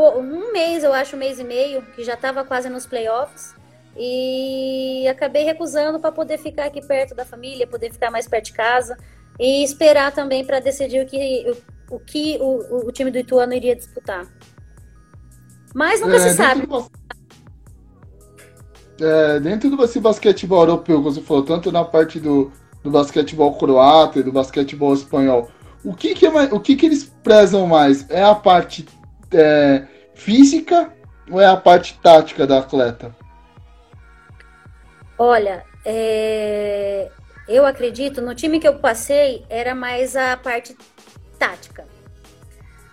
[0.00, 3.56] um mês, eu acho, um mês e meio, que já estava quase nos playoffs.
[3.96, 8.52] E acabei recusando para poder ficar aqui perto da família, poder ficar mais perto de
[8.52, 8.96] casa
[9.38, 11.46] e esperar também para decidir o que,
[11.90, 14.26] o, o que o, o, time do Ituano iria disputar.
[15.74, 16.66] Mas nunca é, se sabe.
[19.00, 22.50] é, dentro do basquetebol europeu, como você falou, tanto na parte do,
[22.82, 25.48] do basquetebol croata e do basquetebol espanhol,
[25.84, 28.08] o que, que, é mais, o que, que eles prezam mais?
[28.10, 28.86] É a parte
[29.32, 30.92] é, física
[31.30, 33.14] ou é a parte tática da atleta?
[35.16, 37.10] Olha, é,
[37.48, 40.76] eu acredito, no time que eu passei, era mais a parte
[41.38, 41.86] tática.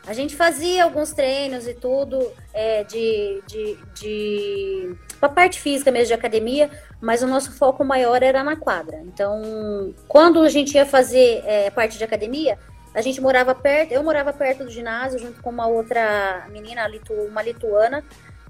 [0.08, 6.08] A gente fazia alguns treinos e tudo é, de, de, de a parte física mesmo
[6.08, 6.70] de academia,
[7.02, 9.02] mas o nosso foco maior era na quadra.
[9.06, 12.58] Então, quando a gente ia fazer é, parte de academia,
[12.94, 16.88] a gente morava perto, eu morava perto do ginásio junto com uma outra menina,
[17.28, 18.04] uma lituana,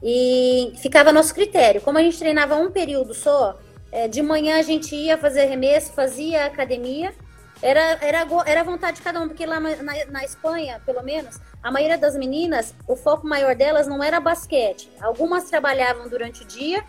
[0.04, 1.82] e ficava a nosso critério.
[1.82, 3.58] Como a gente treinava um período só,
[3.96, 7.14] é, de manhã a gente ia fazer arremesso, fazia academia,
[7.62, 11.72] era, era, era vontade de cada um, porque lá na, na, Espanha, pelo menos, a
[11.72, 14.92] maioria das meninas, o foco maior delas não era basquete.
[15.02, 16.84] Algumas trabalhavam durante o dia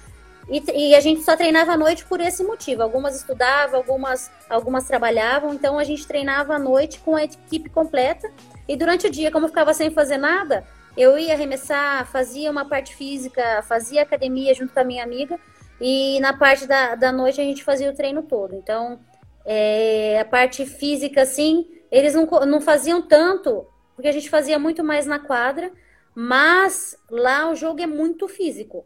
[0.48, 2.82] e, e, a gente só treinava à noite por esse motivo.
[2.82, 8.28] Algumas estudavam, algumas, algumas trabalhavam, então a gente treinava à noite com a equipe completa.
[8.66, 10.64] E durante o dia, como eu ficava sem fazer nada,
[10.96, 15.38] eu ia arremessar, fazia uma parte física, fazia academia junto com a minha amiga.
[15.80, 18.54] E na parte da, da noite a gente fazia o treino todo.
[18.54, 18.98] Então,
[19.44, 24.82] é, a parte física, assim, eles não, não faziam tanto, porque a gente fazia muito
[24.82, 25.70] mais na quadra,
[26.14, 28.84] mas lá o jogo é muito físico.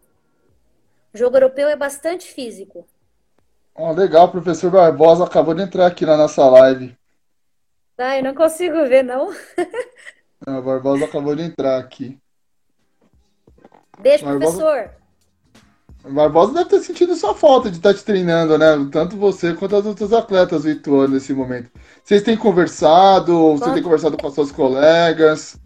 [1.15, 2.87] O jogo europeu é bastante físico.
[3.75, 6.97] Oh, legal, o professor Barbosa acabou de entrar aqui na nossa live.
[7.97, 9.31] Ah, eu não consigo ver, não.
[10.47, 12.19] não o Barbosa acabou de entrar aqui.
[13.99, 14.59] Beijo, Barbosa...
[14.59, 15.00] professor.
[16.03, 18.67] O Barbosa deve ter sentido sua falta de estar te treinando, né?
[18.91, 21.71] Tanto você quanto as outras atletas do Ituano nesse momento.
[22.03, 23.53] Vocês têm conversado?
[23.57, 25.59] Você tem conversado com as suas colegas?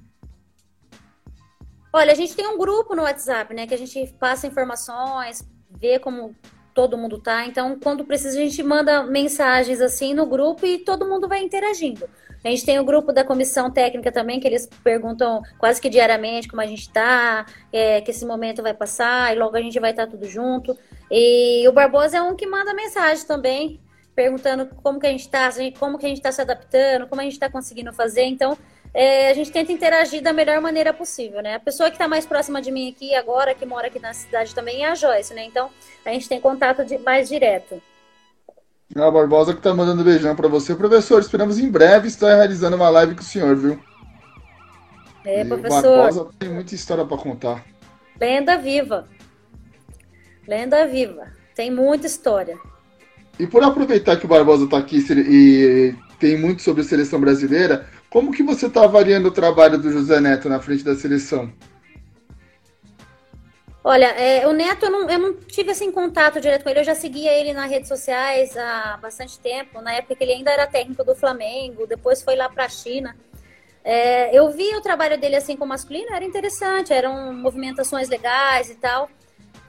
[1.93, 3.67] Olha, a gente tem um grupo no WhatsApp, né?
[3.69, 5.49] Que a gente passa informações,
[5.81, 6.35] vê como
[6.75, 7.47] todo mundo tá.
[7.47, 12.09] Então, quando precisa, a gente manda mensagens assim no grupo e todo mundo vai interagindo.
[12.45, 16.47] A gente tem o grupo da comissão técnica também, que eles perguntam quase que diariamente
[16.47, 19.93] como a gente está, é, que esse momento vai passar, e logo a gente vai
[19.93, 20.77] estar tá tudo junto.
[21.11, 23.81] E o Barbosa é um que manda mensagem também,
[24.15, 27.25] perguntando como que a gente está, como que a gente está se adaptando, como a
[27.25, 28.25] gente está conseguindo fazer.
[28.25, 28.59] Então,
[28.93, 31.55] é, a gente tenta interagir da melhor maneira possível, né?
[31.55, 34.55] A pessoa que está mais próxima de mim aqui agora, que mora aqui na cidade
[34.55, 35.45] também, é a Joyce, né?
[35.45, 35.71] Então,
[36.05, 37.83] a gente tem contato de, mais direto.
[38.97, 40.75] A Barbosa que tá mandando beijão para você.
[40.75, 43.79] Professor, esperamos em breve estar realizando uma live com o senhor, viu?
[45.25, 45.79] É, e professor.
[45.79, 47.65] O Barbosa tem muita história para contar.
[48.21, 49.09] Lenda viva.
[50.47, 51.27] Lenda viva.
[51.55, 52.57] Tem muita história.
[53.39, 57.87] E por aproveitar que o Barbosa está aqui e tem muito sobre a seleção brasileira,
[58.09, 61.53] como que você está avaliando o trabalho do José Neto na frente da seleção?
[63.87, 66.85] Olha, é, o Neto, eu não, eu não tive assim contato direto com ele, eu
[66.85, 70.67] já seguia ele nas redes sociais há bastante tempo, na época que ele ainda era
[70.67, 73.15] técnico do Flamengo, depois foi lá para a China.
[73.85, 78.77] É, eu vi o trabalho dele assim com masculino, era interessante, eram movimentações legais e
[78.77, 79.11] tal.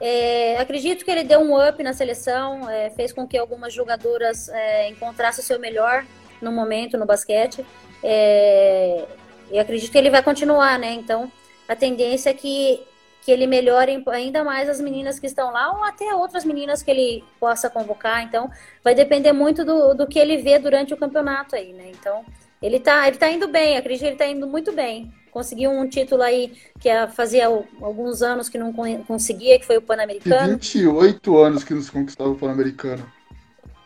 [0.00, 4.48] É, acredito que ele deu um up na seleção, é, fez com que algumas jogadoras
[4.48, 6.06] é, encontrassem o seu melhor
[6.40, 7.66] no momento no basquete.
[8.02, 9.04] É,
[9.50, 10.92] e acredito que ele vai continuar, né?
[10.94, 11.30] Então,
[11.68, 12.82] a tendência é que
[13.26, 16.92] que ele melhore ainda mais as meninas que estão lá ou até outras meninas que
[16.92, 18.22] ele possa convocar.
[18.22, 18.48] Então,
[18.84, 21.90] vai depender muito do, do que ele vê durante o campeonato aí, né?
[21.90, 22.24] Então,
[22.62, 25.12] ele tá, ele tá indo bem, acredito que ele tá indo muito bem.
[25.32, 28.72] Conseguiu um título aí que fazia alguns anos que não
[29.04, 30.52] conseguia, que foi o Pan-Americano.
[30.52, 33.04] 28 anos que nos conquistava o Pan-Americano.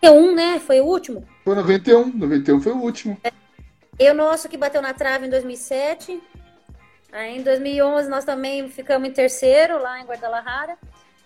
[0.02, 0.58] 91, né?
[0.58, 1.24] Foi o último?
[1.42, 3.16] Foi 91, 91 foi o último.
[3.24, 3.32] É.
[3.98, 6.20] E o nosso que bateu na trave em 2007.
[7.12, 10.76] Aí em 2011 nós também ficamos em terceiro lá em Guadalajara.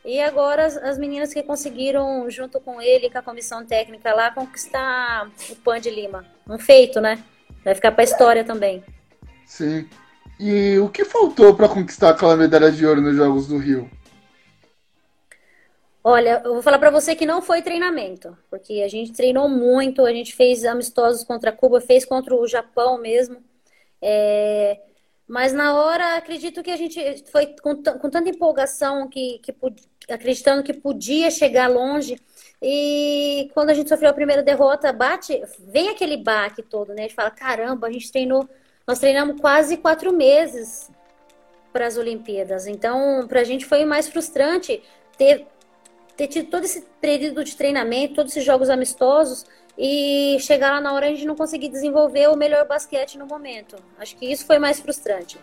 [0.05, 4.31] E agora as, as, meninas que conseguiram, junto com ele, com a comissão técnica lá,
[4.31, 6.27] conquistar o PAN de Lima.
[6.49, 7.23] Um feito, né?
[7.65, 8.85] Vai ficar para a história também.
[9.47, 9.89] Sim.
[10.39, 13.91] E o que faltou para conquistar aquela medalha de ouro nos Jogos do Rio?
[16.07, 20.05] Olha, eu vou falar para você que não foi treinamento, porque a gente treinou muito,
[20.05, 23.39] a gente fez amistosos contra Cuba, fez contra o Japão mesmo.
[24.03, 24.79] É,
[25.27, 29.55] mas na hora, acredito que a gente foi com, com tanta empolgação, que, que,
[30.09, 32.21] acreditando que podia chegar longe.
[32.61, 37.01] E quando a gente sofreu a primeira derrota, bate, vem aquele baque todo, né?
[37.01, 38.49] A gente fala, caramba, a gente treinou,
[38.87, 40.91] nós treinamos quase quatro meses
[41.73, 42.67] para as Olimpíadas.
[42.67, 44.83] Então, para a gente foi mais frustrante
[45.17, 45.47] ter,
[46.17, 49.47] ter tido todo esse período de treinamento, todos esses jogos amistosos,
[49.77, 53.77] e chegar lá na hora a gente não conseguir desenvolver o melhor basquete no momento.
[53.99, 55.39] Acho que isso foi mais frustrante.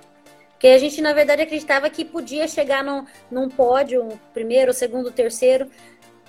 [0.51, 5.67] Porque a gente, na verdade, acreditava que podia chegar num, num pódio, primeiro, segundo, terceiro.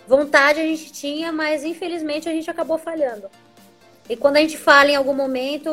[0.08, 3.28] Vontade a gente tinha, mas infelizmente a gente acabou falhando.
[4.08, 5.70] E quando a gente fala em algum momento,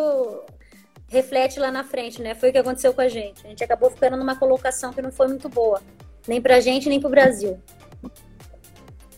[1.07, 2.35] reflete lá na frente, né?
[2.35, 3.45] Foi o que aconteceu com a gente.
[3.45, 5.81] A gente acabou ficando numa colocação que não foi muito boa,
[6.27, 7.59] nem pra gente, nem pro Brasil.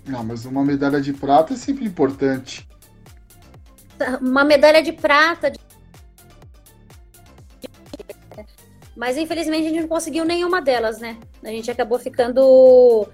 [0.05, 2.67] Não, mas uma medalha de prata é sempre importante.
[4.21, 5.51] Uma medalha de prata.
[8.95, 11.17] Mas infelizmente a gente não conseguiu nenhuma delas, né?
[11.43, 13.07] A gente acabou ficando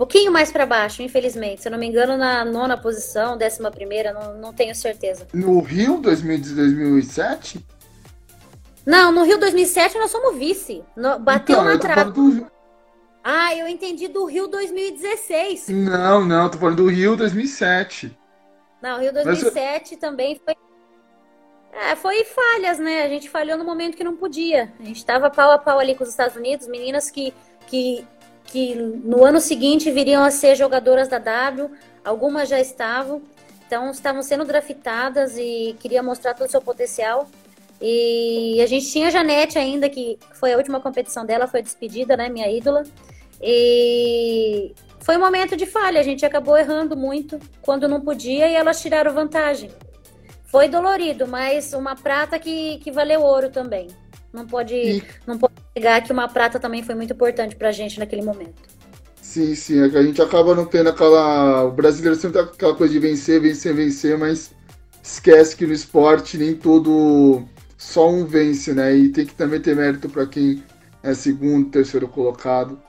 [0.00, 1.60] pouquinho mais para baixo, infelizmente.
[1.60, 5.26] Se eu não me engano, na nona posição, décima primeira, não, não tenho certeza.
[5.30, 7.62] No Rio 2007?
[8.86, 10.82] Não, no Rio 2007 nós somos vice.
[10.96, 12.12] No, bateu então, na trave.
[12.12, 12.46] Do...
[13.22, 15.68] Ah, eu entendi do Rio 2016.
[15.68, 18.16] Não, não, tô falando do Rio 2007.
[18.82, 20.00] Não, Rio 2007 Mas...
[20.00, 20.54] também foi.
[21.72, 23.02] É, foi falhas, né?
[23.02, 24.72] A gente falhou no momento que não podia.
[24.80, 27.32] A gente estava pau a pau ali com os Estados Unidos, meninas que,
[27.66, 28.04] que
[28.50, 31.70] que no ano seguinte viriam a ser jogadoras da W,
[32.04, 33.22] algumas já estavam,
[33.66, 37.28] então estavam sendo draftadas e queria mostrar todo o seu potencial.
[37.80, 42.16] E a gente tinha a Janete ainda, que foi a última competição dela, foi despedida,
[42.16, 42.82] né, minha ídola.
[43.40, 48.54] E foi um momento de falha, a gente acabou errando muito quando não podia e
[48.54, 49.70] elas tiraram vantagem.
[50.46, 53.88] Foi dolorido, mas uma prata que, que valeu ouro também.
[54.32, 55.02] Não pode, e...
[55.26, 58.62] não pode negar que uma prata também foi muito importante pra gente naquele momento.
[59.20, 61.64] Sim, sim, é que a gente acaba não tendo aquela.
[61.64, 64.52] O brasileiro sempre tá aquela coisa de vencer, vencer, vencer, mas
[65.02, 67.44] esquece que no esporte nem todo
[67.78, 68.94] só um vence, né?
[68.94, 70.62] E tem que também ter mérito para quem
[71.02, 72.80] é segundo, terceiro colocado.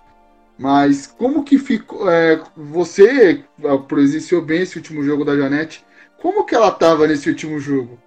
[0.61, 2.09] Mas como que ficou.
[2.09, 3.43] É, você
[3.87, 5.83] presenciou bem esse último jogo da Janete.
[6.21, 7.99] Como que ela tava nesse último jogo?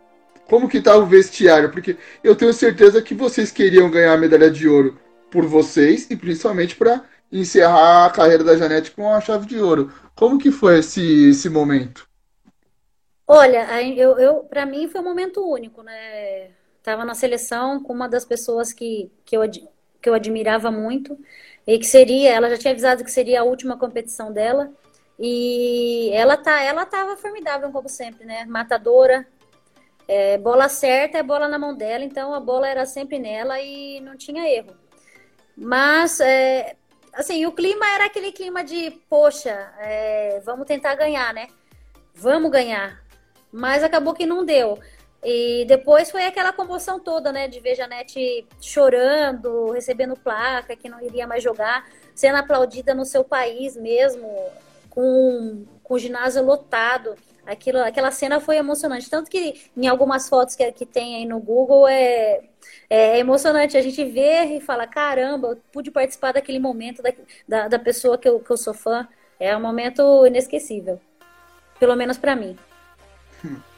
[0.48, 4.50] como que tá o vestiário, porque eu tenho certeza que vocês queriam ganhar a medalha
[4.50, 4.98] de ouro
[5.30, 7.02] por vocês e principalmente para
[7.32, 9.92] encerrar a carreira da Janete com a chave de ouro.
[10.14, 12.08] Como que foi esse, esse momento?
[13.26, 16.50] Olha, eu, eu para mim foi um momento único, né?
[16.82, 21.18] Tava na seleção com uma das pessoas que, que, eu, que eu admirava muito
[21.66, 24.70] e que seria, ela já tinha avisado que seria a última competição dela.
[25.18, 28.44] E ela tá, ela tava formidável como sempre, né?
[28.44, 29.26] Matadora,
[30.06, 34.00] é, bola certa é bola na mão dela, então a bola era sempre nela e
[34.00, 34.76] não tinha erro.
[35.56, 36.76] Mas, é,
[37.12, 41.46] assim, o clima era aquele clima de, poxa, é, vamos tentar ganhar, né?
[42.14, 43.02] Vamos ganhar.
[43.52, 44.78] Mas acabou que não deu.
[45.24, 47.48] E depois foi aquela comoção toda, né?
[47.48, 53.24] De ver Janete chorando, recebendo placa, que não iria mais jogar, sendo aplaudida no seu
[53.24, 54.28] país mesmo,
[54.90, 57.14] com, com o ginásio lotado.
[57.46, 59.08] Aquilo, aquela cena foi emocionante.
[59.08, 62.42] Tanto que em algumas fotos que, que tem aí no Google é,
[62.90, 63.78] é emocionante.
[63.78, 67.12] A gente vê e fala: caramba, eu pude participar daquele momento da,
[67.48, 69.08] da, da pessoa que eu, que eu sou fã.
[69.40, 71.00] É um momento inesquecível.
[71.78, 72.58] Pelo menos para mim.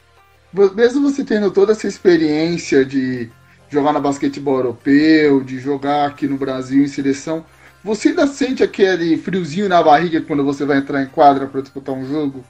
[0.73, 3.29] Mesmo você tendo toda essa experiência de
[3.69, 7.45] jogar no basquetebol europeu, de jogar aqui no Brasil em seleção,
[7.83, 11.93] você ainda sente aquele friozinho na barriga quando você vai entrar em quadra para disputar
[11.93, 12.43] um jogo?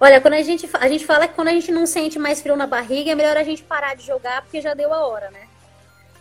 [0.00, 2.56] Olha, quando a gente, a gente fala que quando a gente não sente mais frio
[2.56, 5.46] na barriga, é melhor a gente parar de jogar porque já deu a hora, né?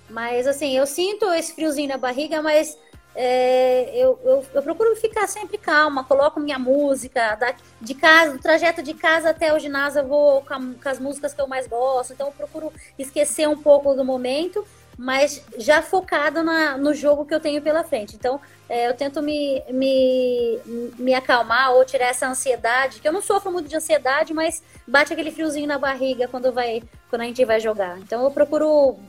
[0.09, 2.77] Mas assim, eu sinto esse friozinho na barriga, mas
[3.21, 8.39] é, eu, eu, eu, procuro ficar sempre calma, coloco minha música, da, de casa, do
[8.39, 11.67] trajeto de casa até o ginásio eu vou com, com as músicas que eu mais
[11.67, 14.65] gosto, então eu procuro esquecer um pouco do momento
[14.97, 18.17] mas já focado na, no jogo que eu tenho pela frente.
[18.17, 20.59] Então, é, eu tento me, me,
[20.97, 25.13] me acalmar ou tirar essa ansiedade, que eu não sofro muito de ansiedade, mas bate
[25.13, 27.97] aquele friozinho na barriga quando, vai, quando a gente vai jogar.
[27.99, 28.99] Então, eu procuro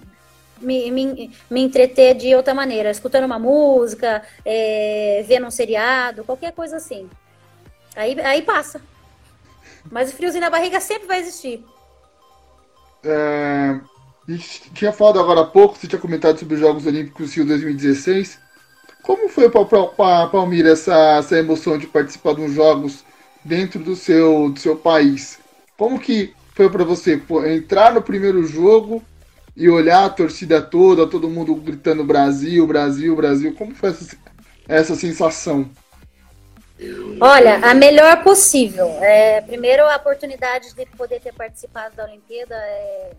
[0.61, 6.53] me, me, me entreter de outra maneira, escutando uma música, é, vendo um seriado, qualquer
[6.53, 7.09] coisa assim.
[7.97, 8.81] Aí, aí passa.
[9.91, 11.65] Mas o friozinho na barriga sempre vai existir.
[13.03, 13.81] É,
[14.75, 18.39] tinha falado agora há pouco, você tinha comentado sobre os Jogos Olímpicos Rio 2016.
[19.03, 19.63] Como foi para
[20.23, 23.05] a Palmira essa, essa emoção de participar dos Jogos
[23.45, 25.39] dentro do seu, do seu país?
[25.77, 29.03] Como que foi para você entrar no primeiro jogo
[29.57, 33.55] e olhar a torcida toda, todo mundo gritando Brasil, Brasil, Brasil?
[33.55, 34.17] Como foi essa,
[34.69, 35.69] essa sensação?
[37.21, 38.87] Olha, a melhor possível.
[39.03, 43.11] É, primeiro, a oportunidade de poder ter participado da Olimpíada é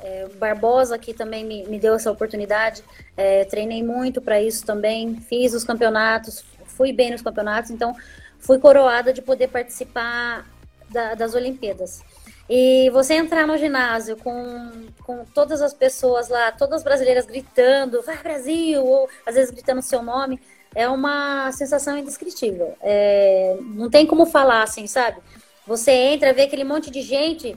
[0.00, 2.82] é, Barbosa aqui também me, me, deu essa oportunidade.
[3.16, 5.16] É, treinei muito para isso também.
[5.16, 7.94] Fiz os campeonatos, fui bem nos campeonatos, então
[8.38, 10.46] fui coroada de poder participar
[10.90, 12.02] da, das Olimpíadas.
[12.48, 18.02] E você entrar no ginásio com, com todas as pessoas lá, todas as brasileiras gritando,
[18.02, 20.40] vai Brasil, ou às vezes gritando seu nome,
[20.74, 22.76] é uma sensação indescritível.
[22.80, 25.18] É, não tem como falar assim, sabe?
[25.66, 27.56] Você entra, vê aquele monte de gente.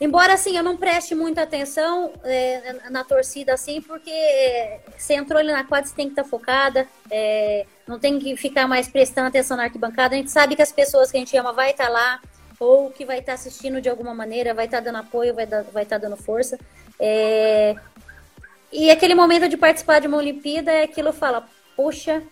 [0.00, 5.38] Embora assim, eu não preste muita atenção é, na torcida assim, porque é, você entrou
[5.38, 8.88] ali na quadra, você tem que estar tá focada, é, não tem que ficar mais
[8.88, 10.14] prestando atenção na arquibancada.
[10.14, 12.20] A gente sabe que as pessoas que a gente ama vai estar tá lá,
[12.58, 15.46] ou que vai estar tá assistindo de alguma maneira, vai estar tá dando apoio, vai,
[15.46, 16.58] dar, vai estar tá dando força.
[16.98, 17.74] É...
[18.72, 21.46] E aquele momento de participar de uma Olimpíada é aquilo fala,
[21.76, 22.22] puxa,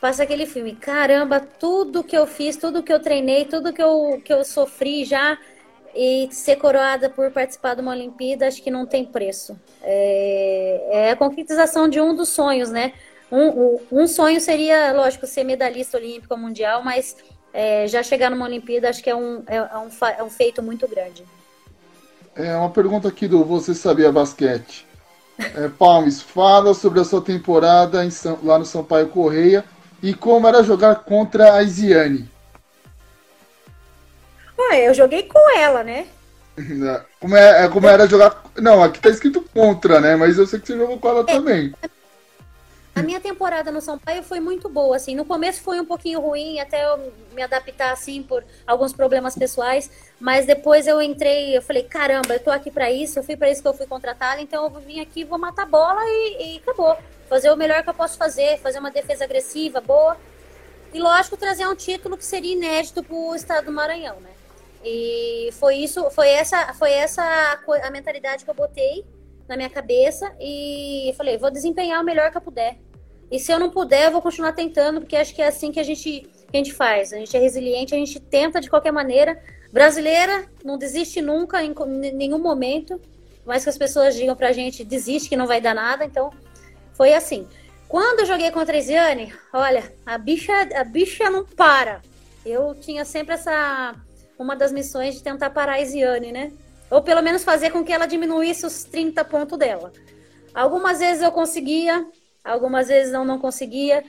[0.00, 0.74] passa aquele filme.
[0.74, 5.04] Caramba, tudo que eu fiz, tudo que eu treinei, tudo que eu, que eu sofri
[5.04, 5.38] já
[5.94, 9.58] e ser coroada por participar de uma Olimpíada, acho que não tem preço.
[9.82, 12.92] É, é a concretização de um dos sonhos, né?
[13.30, 17.16] Um, um, sonho seria, lógico, ser medalhista olímpico mundial, mas
[17.52, 19.88] é, já chegar numa Olimpíada acho que é um, é, é, um,
[20.18, 21.24] é um feito muito grande.
[22.34, 24.86] É uma pergunta aqui do Você Sabia Basquete.
[25.38, 29.64] É, Palmes, fala sobre a sua temporada em São, lá no Sampaio Correia
[30.02, 32.28] e como era jogar contra a Isiane?
[34.58, 36.06] Ué, eu joguei com ela, né?
[37.18, 38.42] Como, é, é, como era jogar.
[38.58, 40.16] Não, aqui tá escrito contra, né?
[40.16, 41.72] Mas eu sei que você jogou com ela é, também.
[42.94, 45.14] A minha temporada no São Paulo foi muito boa, assim.
[45.14, 49.90] No começo foi um pouquinho ruim, até eu me adaptar, assim, por alguns problemas pessoais.
[50.20, 53.50] Mas depois eu entrei, eu falei, caramba, eu tô aqui para isso, eu fui para
[53.50, 56.96] isso que eu fui contratada, então eu vim aqui, vou matar bola e, e acabou
[57.30, 60.18] fazer o melhor que eu posso fazer, fazer uma defesa agressiva, boa.
[60.92, 64.30] E lógico, trazer um título que seria inédito para o estado do Maranhão, né?
[64.84, 67.22] E foi isso, foi essa, foi essa
[67.82, 69.02] a mentalidade que eu botei
[69.48, 72.78] na minha cabeça e falei, vou desempenhar o melhor que eu puder.
[73.30, 75.80] E se eu não puder, eu vou continuar tentando, porque acho que é assim que
[75.80, 77.12] a gente, que a gente faz.
[77.12, 79.42] A gente é resiliente, a gente tenta de qualquer maneira.
[79.72, 81.74] Brasileira não desiste nunca, em
[82.12, 83.00] nenhum momento.
[83.46, 86.04] Mais que as pessoas digam pra gente, desiste que não vai dar nada.
[86.04, 86.30] Então,
[86.92, 87.48] foi assim.
[87.88, 92.02] Quando eu joguei contra a Isiane, olha, a bicha, a bicha não para.
[92.44, 93.94] Eu tinha sempre essa
[94.38, 96.52] uma das missões de tentar parar a Isiane, né?
[96.92, 99.90] Ou pelo menos fazer com que ela diminuísse os 30 pontos dela.
[100.54, 102.06] Algumas vezes eu conseguia,
[102.44, 104.04] algumas vezes não, não conseguia.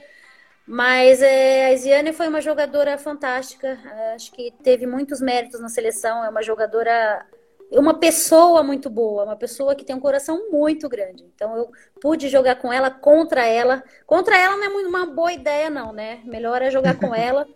[0.66, 3.78] Mas é, a Isiane foi uma jogadora fantástica.
[4.14, 6.22] Acho que teve muitos méritos na seleção.
[6.22, 7.26] É uma jogadora
[7.70, 11.24] uma pessoa muito boa, uma pessoa que tem um coração muito grande.
[11.34, 11.70] Então eu
[12.02, 13.82] pude jogar com ela, contra ela.
[14.06, 16.20] Contra ela não é uma boa ideia, não, né?
[16.24, 17.46] Melhor é jogar com ela.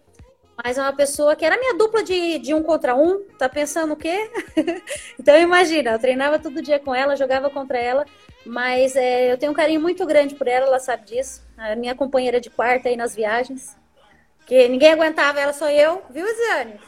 [0.62, 3.22] Mas é uma pessoa que era minha dupla de, de um contra um.
[3.38, 4.28] Tá pensando o quê?
[5.18, 8.04] então imagina, eu treinava todo dia com ela, jogava contra ela.
[8.44, 11.42] Mas é, eu tenho um carinho muito grande por ela, ela sabe disso.
[11.56, 13.76] A minha companheira de quarta aí nas viagens.
[14.46, 16.80] Que ninguém aguentava ela, só eu, viu, Ziane?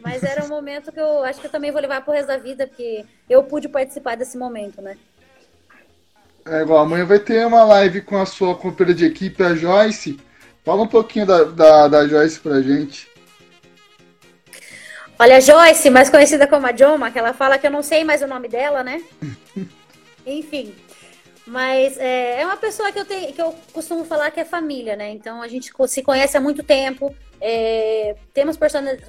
[0.00, 2.36] Mas era um momento que eu acho que eu também vou levar pro resto da
[2.36, 4.96] vida, porque eu pude participar desse momento, né?
[6.46, 10.18] É igual, amanhã vai ter uma live com a sua companheira de equipe, a Joyce.
[10.68, 13.08] Fala um pouquinho da, da, da Joyce pra gente.
[15.18, 18.20] Olha, Joyce, mais conhecida como a Joma, que ela fala que eu não sei mais
[18.20, 19.02] o nome dela, né?
[20.26, 20.74] Enfim.
[21.46, 24.94] Mas é, é, uma pessoa que eu, tenho, que eu costumo falar que é família,
[24.94, 25.08] né?
[25.10, 28.58] Então a gente se conhece há muito tempo, é, temos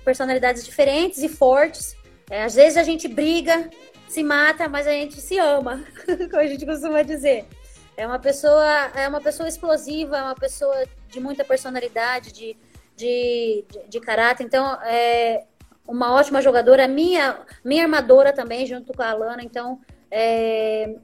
[0.02, 1.94] personalidades diferentes e fortes.
[2.30, 3.70] É, às vezes a gente briga,
[4.08, 5.84] se mata, mas a gente se ama,
[6.32, 7.46] como a gente costuma dizer.
[8.00, 12.56] É uma pessoa, é uma pessoa explosiva, é uma pessoa de muita personalidade, de,
[12.96, 14.46] de, de, de caráter.
[14.46, 15.44] Então, é
[15.86, 19.44] uma ótima jogadora, minha, minha armadora também, junto com a Alana.
[19.44, 20.96] Então, é,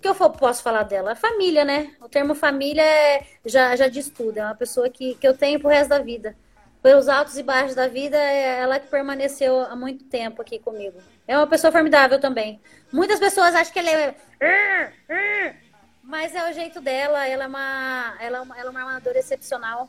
[0.00, 1.16] que eu posso falar dela?
[1.16, 1.92] Família, né?
[2.00, 4.38] O termo família é, já, já diz tudo.
[4.38, 6.36] É uma pessoa que, que eu tenho pro resto da vida.
[6.80, 10.98] Pelos altos e baixos da vida, é ela que permaneceu há muito tempo aqui comigo.
[11.26, 12.60] É uma pessoa formidável também.
[12.92, 15.65] Muitas pessoas acham que ela é.
[16.06, 17.26] Mas é o jeito dela.
[17.26, 19.88] Ela é uma, ela é ela é uma armadora excepcional.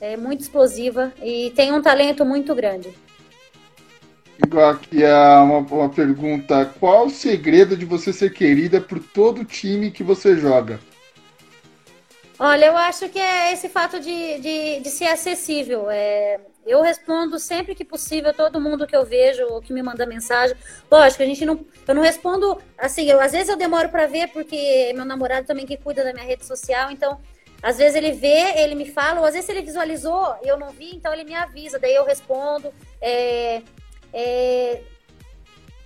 [0.00, 2.92] É muito explosiva e tem um talento muito grande.
[4.44, 9.42] Igual aqui é uma, uma pergunta: qual o segredo de você ser querida por todo
[9.42, 10.80] o time que você joga?
[12.40, 15.90] Olha, eu acho que é esse fato de, de, de ser acessível.
[15.90, 20.06] É, eu respondo sempre que possível todo mundo que eu vejo ou que me manda
[20.06, 20.56] mensagem.
[20.88, 23.10] Lógico, a gente não, eu não respondo assim.
[23.10, 26.24] Eu, às vezes eu demoro para ver porque meu namorado também que cuida da minha
[26.24, 27.18] rede social, então
[27.60, 30.70] às vezes ele vê, ele me fala, ou às vezes ele visualizou e eu não
[30.70, 32.72] vi, então ele me avisa, daí eu respondo.
[33.00, 33.62] É,
[34.12, 34.82] é,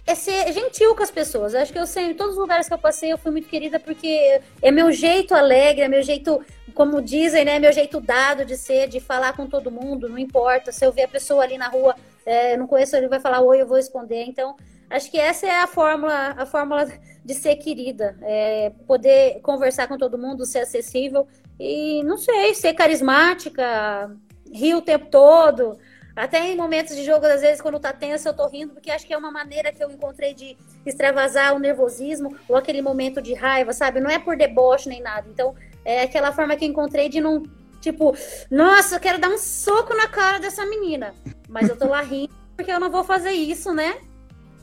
[0.07, 1.55] é ser gentil com as pessoas.
[1.55, 3.79] Acho que eu sei, em todos os lugares que eu passei, eu fui muito querida
[3.79, 6.45] porque é meu jeito alegre, é meu jeito,
[6.75, 7.59] como dizem, né?
[7.59, 10.73] Meu jeito dado de ser, de falar com todo mundo, não importa.
[10.73, 11.95] Se eu ver a pessoa ali na rua,
[12.27, 14.25] é, não conheço, ele vai falar oi, eu vou responder.
[14.25, 14.57] Então,
[14.91, 16.87] acho que essa é a fórmula, a fórmula
[17.25, 21.29] de ser querida, é poder conversar com todo mundo, ser acessível
[21.61, 24.11] e não sei, ser carismática,
[24.53, 25.79] rir o tempo todo.
[26.15, 29.07] Até em momentos de jogo, às vezes, quando tá tenso, eu tô rindo, porque acho
[29.07, 33.33] que é uma maneira que eu encontrei de extravasar o nervosismo ou aquele momento de
[33.33, 34.01] raiva, sabe?
[34.01, 35.27] Não é por deboche nem nada.
[35.31, 35.55] Então,
[35.85, 37.43] é aquela forma que eu encontrei de não,
[37.81, 38.15] tipo,
[38.51, 41.15] nossa, eu quero dar um soco na cara dessa menina.
[41.49, 43.99] Mas eu tô lá rindo porque eu não vou fazer isso, né?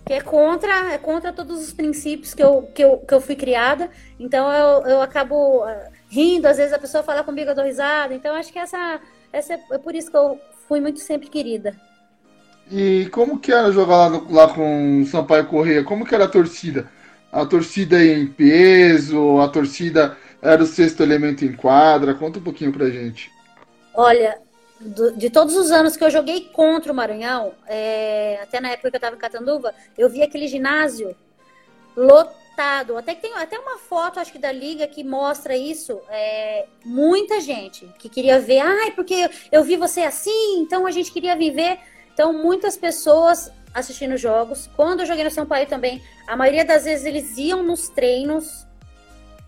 [0.05, 3.35] Que é contra, é contra todos os princípios que eu, que eu, que eu fui
[3.35, 3.89] criada.
[4.19, 8.13] Então eu, eu acabo uh, rindo, às vezes a pessoa fala comigo, eu dou risada.
[8.13, 8.99] Então acho que essa,
[9.33, 10.39] essa é, é por isso que eu
[10.69, 11.75] fui muito sempre querida.
[12.71, 15.83] E como que era jogar lá, lá com o Sampaio Correia?
[15.83, 16.87] Como que era a torcida?
[17.31, 22.13] A torcida em peso, a torcida era o sexto elemento em quadra?
[22.13, 23.31] Conta um pouquinho pra gente.
[23.95, 24.37] Olha,
[24.79, 28.91] do, de todos os anos que eu joguei contra o Maranhão, é, até na época
[28.91, 31.15] que eu estava em Catanduva, eu vi aquele ginásio
[31.97, 32.37] lotado.
[32.97, 35.99] Até que tem até uma foto, acho que da liga, que mostra isso.
[36.09, 41.11] É, muita gente que queria ver, ai, porque eu vi você assim, então a gente
[41.11, 41.79] queria viver.
[42.13, 44.69] Então, muitas pessoas assistindo jogos.
[44.75, 48.67] Quando eu joguei no São Paulo também, a maioria das vezes eles iam nos treinos.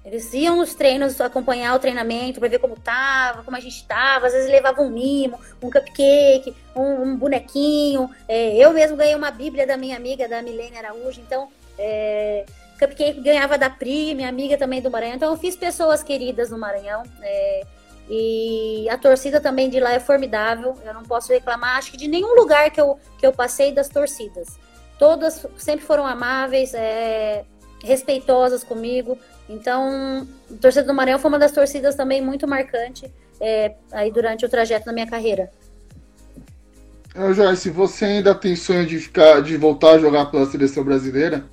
[0.04, 4.28] Eles iam nos treinos acompanhar o treinamento para ver como tava, como a gente tava.
[4.28, 8.10] Às vezes levavam um mimo, um cupcake, um, um bonequinho.
[8.28, 11.22] É, eu mesmo ganhei uma bíblia da minha amiga, da Milene Araújo.
[11.22, 12.46] Então, é,
[12.82, 15.16] cupcake ganhava da Pri, minha amiga também do Maranhão.
[15.16, 17.04] Então, eu fiz pessoas queridas no Maranhão.
[17.22, 17.62] É,
[18.10, 20.76] e a torcida também de lá é formidável.
[20.84, 23.88] Eu não posso reclamar, acho que de nenhum lugar que eu, que eu passei das
[23.88, 24.60] torcidas.
[24.98, 27.46] Todas sempre foram amáveis, é,
[27.84, 29.18] respeitosas comigo.
[29.48, 34.46] Então, a torcida do Maranhão foi uma das torcidas também muito marcante é, aí durante
[34.46, 35.52] o trajeto da minha carreira.
[37.14, 41.44] É, Joyce, você ainda tem sonho de ficar, de voltar a jogar pela seleção brasileira?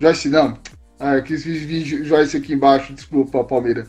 [0.00, 0.58] Joyce, não.
[0.98, 3.88] Ah, eu quis vir Joyce aqui embaixo, desculpa, Palmeiras.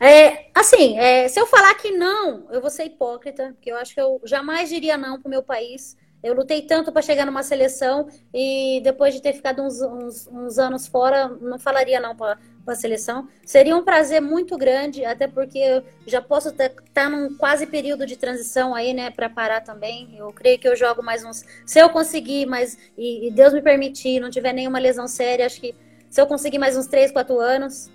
[0.00, 3.94] É, assim, é, se eu falar que não, eu vou ser hipócrita, porque eu acho
[3.94, 5.96] que eu jamais diria não pro meu país.
[6.22, 10.58] Eu lutei tanto para chegar numa seleção e depois de ter ficado uns, uns, uns
[10.58, 12.38] anos fora, não falaria não para
[12.70, 13.28] a seleção.
[13.44, 18.06] Seria um prazer muito grande, até porque eu já posso estar tá num quase período
[18.06, 20.16] de transição aí, né, para parar também.
[20.16, 21.44] Eu creio que eu jogo mais uns.
[21.66, 25.60] Se eu conseguir, mas e, e Deus me permitir, não tiver nenhuma lesão séria, acho
[25.60, 25.74] que
[26.10, 27.90] se eu conseguir mais uns 3, 4 anos,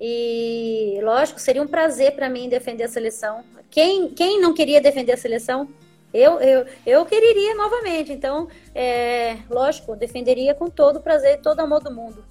[0.00, 3.44] e, lógico, seria um prazer para mim defender a seleção.
[3.70, 5.68] Quem, quem não queria defender a seleção?
[6.12, 8.10] Eu, eu, eu quereria novamente.
[8.10, 12.24] Então, é, lógico, defenderia com todo o prazer, todo amor do mundo.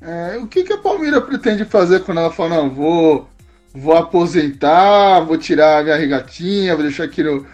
[0.00, 3.28] É, o que, que a Palmeiras pretende fazer quando ela fala, não, vou,
[3.72, 7.46] vou aposentar, vou tirar a minha regatinha, vou deixar aqui no,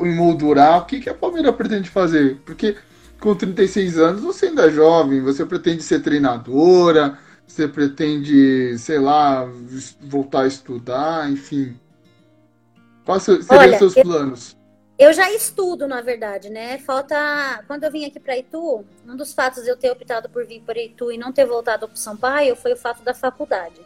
[0.00, 0.82] emoldurar?
[0.82, 2.36] O que, que a Palmeiras pretende fazer?
[2.44, 2.76] Porque
[3.20, 9.48] com 36 anos você ainda é jovem, você pretende ser treinadora, você pretende, sei lá,
[10.02, 11.74] voltar a estudar, enfim.
[13.04, 14.57] Quais seriam Olha, seus planos?
[14.98, 16.78] Eu já estudo, na verdade, né?
[16.78, 17.62] Falta.
[17.68, 20.60] Quando eu vim aqui para Itu, um dos fatos de eu ter optado por vir
[20.62, 23.80] para Itu e não ter voltado para São Paulo foi o fato da faculdade.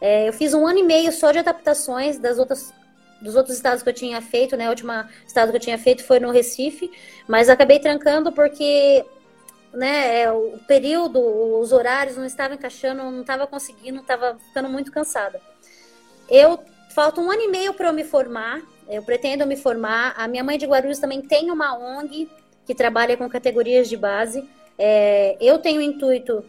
[0.00, 2.72] É, eu fiz um ano e meio só de adaptações das outras
[3.20, 4.66] dos outros estados que eu tinha feito, né?
[4.66, 4.92] O último
[5.26, 6.90] estado que eu tinha feito foi no Recife,
[7.28, 9.04] mas acabei trancando porque
[9.72, 11.20] né, é, o período,
[11.60, 15.40] os horários não estavam encaixando, não estava conseguindo, estava ficando muito cansada.
[16.28, 16.58] Eu
[16.94, 18.62] falta um ano e meio para eu me formar.
[18.90, 20.14] Eu pretendo me formar.
[20.16, 22.28] A minha mãe de Guarulhos também tem uma ONG
[22.66, 24.46] que trabalha com categorias de base.
[24.76, 26.44] É, eu tenho o intuito,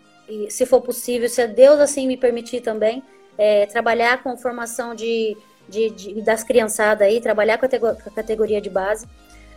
[0.50, 3.04] se for possível, se Deus assim me permitir também,
[3.38, 5.38] é, trabalhar com formação de,
[5.68, 9.06] de, de, das criançadas aí, trabalhar com a categoria de base.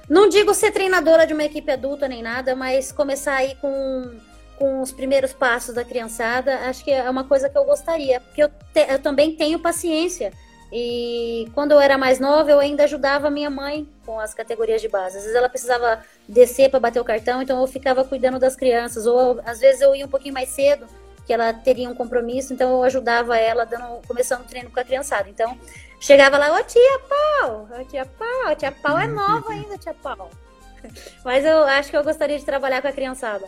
[0.08, 4.10] Não digo ser treinadora de uma equipe adulta nem nada, mas começar aí com,
[4.58, 8.42] com os primeiros passos da criançada, acho que é uma coisa que eu gostaria, porque
[8.42, 10.32] eu, te, eu também tenho paciência.
[10.76, 14.88] E quando eu era mais nova, eu ainda ajudava minha mãe com as categorias de
[14.88, 15.18] base.
[15.18, 19.06] Às vezes ela precisava descer para bater o cartão, então eu ficava cuidando das crianças.
[19.06, 20.84] Ou às vezes eu ia um pouquinho mais cedo,
[21.24, 24.84] que ela teria um compromisso, então eu ajudava ela dando, começando o treino com a
[24.84, 25.30] criançada.
[25.30, 25.56] Então
[26.04, 30.28] Chegava lá, ô tia Pau, ô tia Pau, tia Pau é nova ainda, tia Pau.
[31.24, 33.46] Mas eu acho que eu gostaria de trabalhar com a criançada.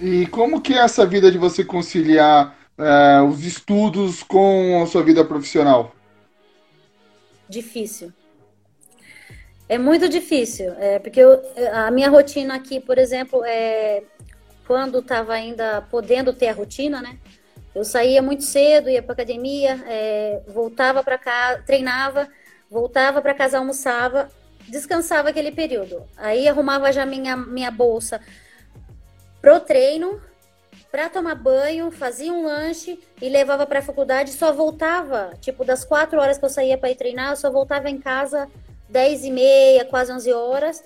[0.00, 5.04] E como que é essa vida de você conciliar é, os estudos com a sua
[5.04, 5.92] vida profissional?
[7.48, 8.12] Difícil.
[9.68, 11.42] É muito difícil, é, porque eu,
[11.72, 14.02] a minha rotina aqui, por exemplo, é
[14.66, 17.18] quando estava ainda podendo ter a rotina, né?
[17.74, 22.28] Eu saía muito cedo, ia para academia, é, voltava para casa, treinava,
[22.70, 24.30] voltava para casa, almoçava
[24.68, 26.04] descansava aquele período.
[26.16, 28.20] Aí arrumava já minha, minha bolsa
[29.40, 30.20] pro treino,
[30.90, 34.32] para tomar banho, fazia um lanche e levava para a faculdade.
[34.32, 37.90] Só voltava, tipo, das quatro horas que eu saía para ir treinar, eu só voltava
[37.90, 38.48] em casa
[38.88, 40.82] dez e meia, quase onze horas,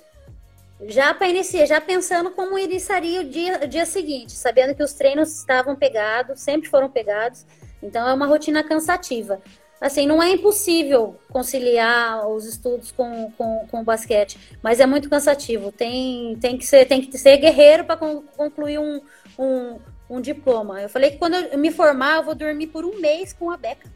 [0.87, 4.93] já para iniciar, já pensando como iniciaria o dia, o dia seguinte, sabendo que os
[4.93, 7.47] treinos estavam pegados, sempre foram pegados.
[7.81, 9.41] Então é uma rotina cansativa.
[9.81, 15.11] Assim, não é impossível conciliar os estudos com, com, com o basquete, mas é muito
[15.11, 15.73] cansativo.
[15.73, 19.01] Tem, tem, que, ser, tem que ser guerreiro para concluir um,
[19.37, 19.81] um,
[20.13, 20.83] um diploma.
[20.83, 23.57] Eu falei que quando eu me formar, eu vou dormir por um mês com a
[23.57, 23.91] beca.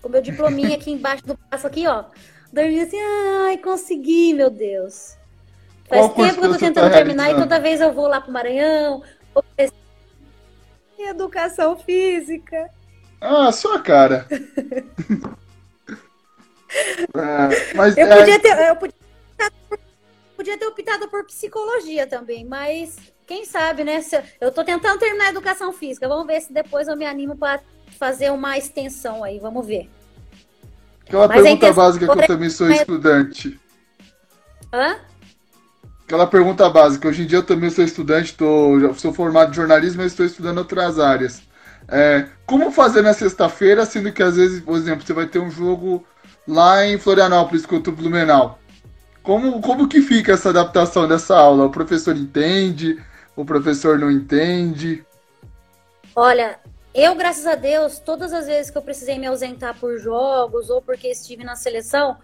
[0.00, 2.04] Com meu diplominha aqui embaixo do braço, aqui, ó.
[2.50, 2.96] Dormir assim,
[3.44, 5.18] ai, consegui, meu Deus.
[5.86, 8.18] Faz Qual tempo que eu tô tentando tá terminar e toda vez eu vou lá
[8.18, 9.02] pro Maranhão.
[10.98, 12.70] Educação física.
[13.20, 14.26] Ah, sua cara.
[17.14, 18.16] é, mas eu, é...
[18.16, 18.94] podia ter, eu podia,
[20.34, 22.96] podia ter optado por psicologia também, mas
[23.28, 24.02] quem sabe, né?
[24.40, 26.08] Eu tô tentando terminar a educação física.
[26.08, 27.60] Vamos ver se depois eu me animo para
[27.98, 29.38] fazer uma extensão aí.
[29.38, 29.90] Vamos ver.
[31.06, 33.60] Aquela Mas pergunta básica que eu também sou estudante.
[34.72, 34.96] Hã?
[36.04, 37.06] Aquela pergunta básica.
[37.06, 40.58] Hoje em dia eu também sou estudante, tô, sou formado em jornalismo, mas estou estudando
[40.58, 41.42] outras áreas.
[41.86, 45.50] É, como fazer na sexta-feira, sendo que às vezes, por exemplo, você vai ter um
[45.50, 46.02] jogo
[46.46, 48.58] lá em Florianópolis contra o Blumenau?
[49.22, 51.66] Como, como que fica essa adaptação dessa aula?
[51.66, 52.98] O professor entende?
[53.42, 55.04] O professor não entende?
[56.14, 56.58] Olha,
[56.92, 60.82] eu, graças a Deus, todas as vezes que eu precisei me ausentar por jogos ou
[60.82, 62.18] porque estive na seleção,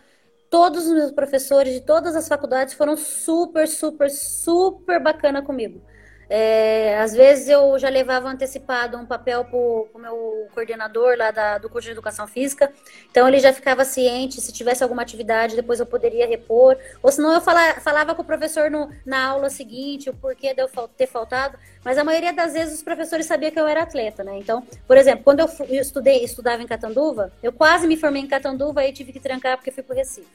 [0.50, 5.80] todos os meus professores de todas as faculdades foram super, super, super bacana comigo.
[6.28, 11.58] É, às vezes eu já levava antecipado um papel para o meu coordenador lá da,
[11.58, 12.72] do curso de educação física,
[13.10, 17.34] então ele já ficava ciente se tivesse alguma atividade, depois eu poderia repor, ou senão
[17.34, 21.06] eu fala, falava com o professor no, na aula seguinte o porquê de eu ter
[21.06, 24.38] faltado, mas a maioria das vezes os professores sabiam que eu era atleta, né?
[24.38, 28.26] Então, por exemplo, quando eu, eu estudei, estudava em Catanduva, eu quase me formei em
[28.26, 30.26] Catanduva e tive que trancar porque fui para o Recife.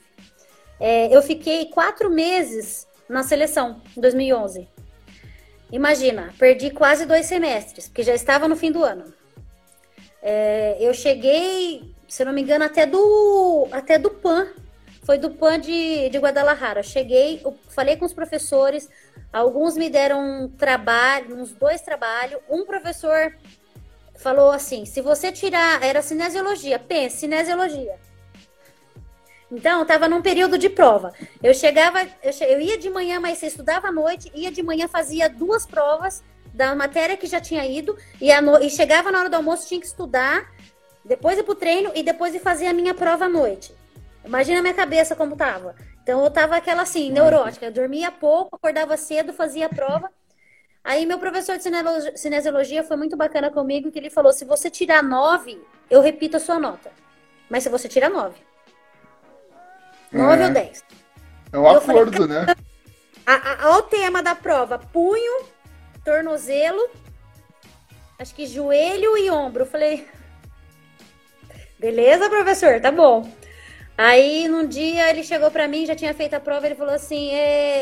[0.79, 4.67] É, eu fiquei quatro meses na seleção, em 2011.
[5.71, 9.13] Imagina, perdi quase dois semestres, porque já estava no fim do ano.
[10.21, 14.47] É, eu cheguei, se não me engano, até do, até do PAN.
[15.03, 16.83] Foi do PAN de, de Guadalajara.
[16.83, 18.89] Cheguei, falei com os professores,
[19.31, 22.41] alguns me deram um trabalho, uns dois trabalhos.
[22.49, 23.35] Um professor
[24.15, 27.95] falou assim: se você tirar, era cinesiologia, pense, cinesiologia.
[29.51, 31.13] Então, estava num período de prova.
[31.41, 32.43] Eu chegava, eu, che...
[32.43, 36.23] eu ia de manhã, mas você estudava à noite, ia de manhã, fazia duas provas
[36.53, 38.61] da matéria que já tinha ido, e, no...
[38.61, 40.51] e chegava na hora do almoço, tinha que estudar,
[41.03, 43.73] depois ir pro treino e depois ir fazer a minha prova à noite.
[44.23, 45.75] Imagina a minha cabeça como tava.
[46.03, 47.65] Então eu tava aquela assim, neurótica.
[47.65, 50.09] Eu dormia pouco, acordava cedo, fazia a prova.
[50.83, 51.63] Aí meu professor de
[52.15, 56.39] cinesiologia foi muito bacana comigo, que ele falou: se você tirar nove, eu repito a
[56.39, 56.91] sua nota.
[57.49, 58.37] Mas se você tirar nove,
[60.11, 60.47] 9 é.
[60.47, 60.83] ou 10.
[61.51, 62.55] É um acordo, falei, né?
[63.63, 65.45] Olha o tema da prova: punho,
[66.03, 66.89] tornozelo,
[68.17, 69.63] acho que joelho e ombro.
[69.63, 70.07] Eu falei,
[71.79, 73.31] beleza, professor, tá bom.
[74.01, 77.31] Aí, num dia, ele chegou para mim, já tinha feito a prova, ele falou assim,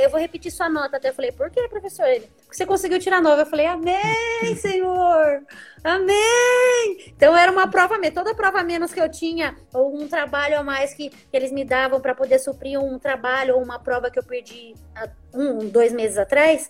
[0.01, 0.97] eu vou repetir sua nota.
[0.97, 2.07] Até eu falei, por que, professor?
[2.07, 3.43] Ele, você conseguiu tirar nova.
[3.43, 5.43] Eu falei, amém, senhor,
[5.83, 6.97] amém.
[7.05, 10.91] Então, era uma prova, toda prova menos que eu tinha, ou um trabalho a mais
[10.91, 14.23] que, que eles me davam para poder suprir um trabalho ou uma prova que eu
[14.23, 16.67] perdi há um, dois meses atrás,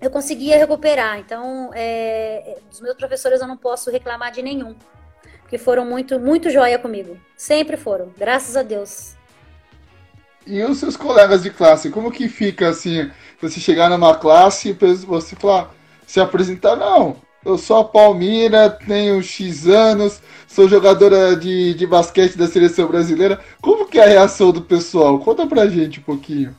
[0.00, 1.18] eu conseguia recuperar.
[1.18, 4.74] Então, é, dos meus professores, eu não posso reclamar de nenhum
[5.48, 7.16] que foram muito, muito joia comigo.
[7.36, 9.14] Sempre foram, graças a Deus.
[10.46, 15.04] E os seus colegas de classe, como que fica assim, você chegar numa classe e
[15.04, 15.74] você falar,
[16.06, 22.36] se apresentar, não, eu sou a Palmira, tenho X anos, sou jogadora de, de basquete
[22.36, 23.38] da seleção brasileira.
[23.60, 25.18] Como que é a reação do pessoal?
[25.18, 26.56] Conta pra gente um pouquinho.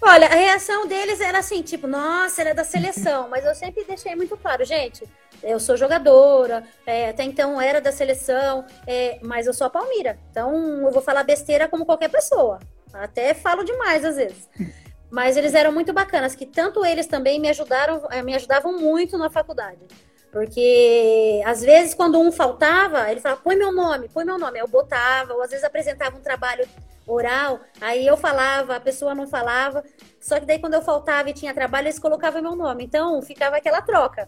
[0.00, 3.84] Olha, a reação deles era assim, tipo, nossa, era é da seleção, mas eu sempre
[3.84, 5.04] deixei muito claro, gente,
[5.42, 10.18] eu sou jogadora, é, até então era da seleção, é, mas eu sou a Palmira.
[10.30, 10.54] Então
[10.86, 12.58] eu vou falar besteira como qualquer pessoa.
[12.92, 14.48] Até falo demais às vezes.
[15.12, 19.18] Mas eles eram muito bacanas, que tanto eles também me ajudaram, é, me ajudavam muito
[19.18, 19.86] na faculdade.
[20.32, 24.58] Porque às vezes quando um faltava, ele falava, põe meu nome, põe meu nome.
[24.58, 26.66] Eu botava, ou às vezes apresentava um trabalho
[27.06, 29.84] oral, aí eu falava, a pessoa não falava.
[30.18, 32.84] Só que daí quando eu faltava e tinha trabalho, eles colocavam meu nome.
[32.84, 34.26] Então ficava aquela troca.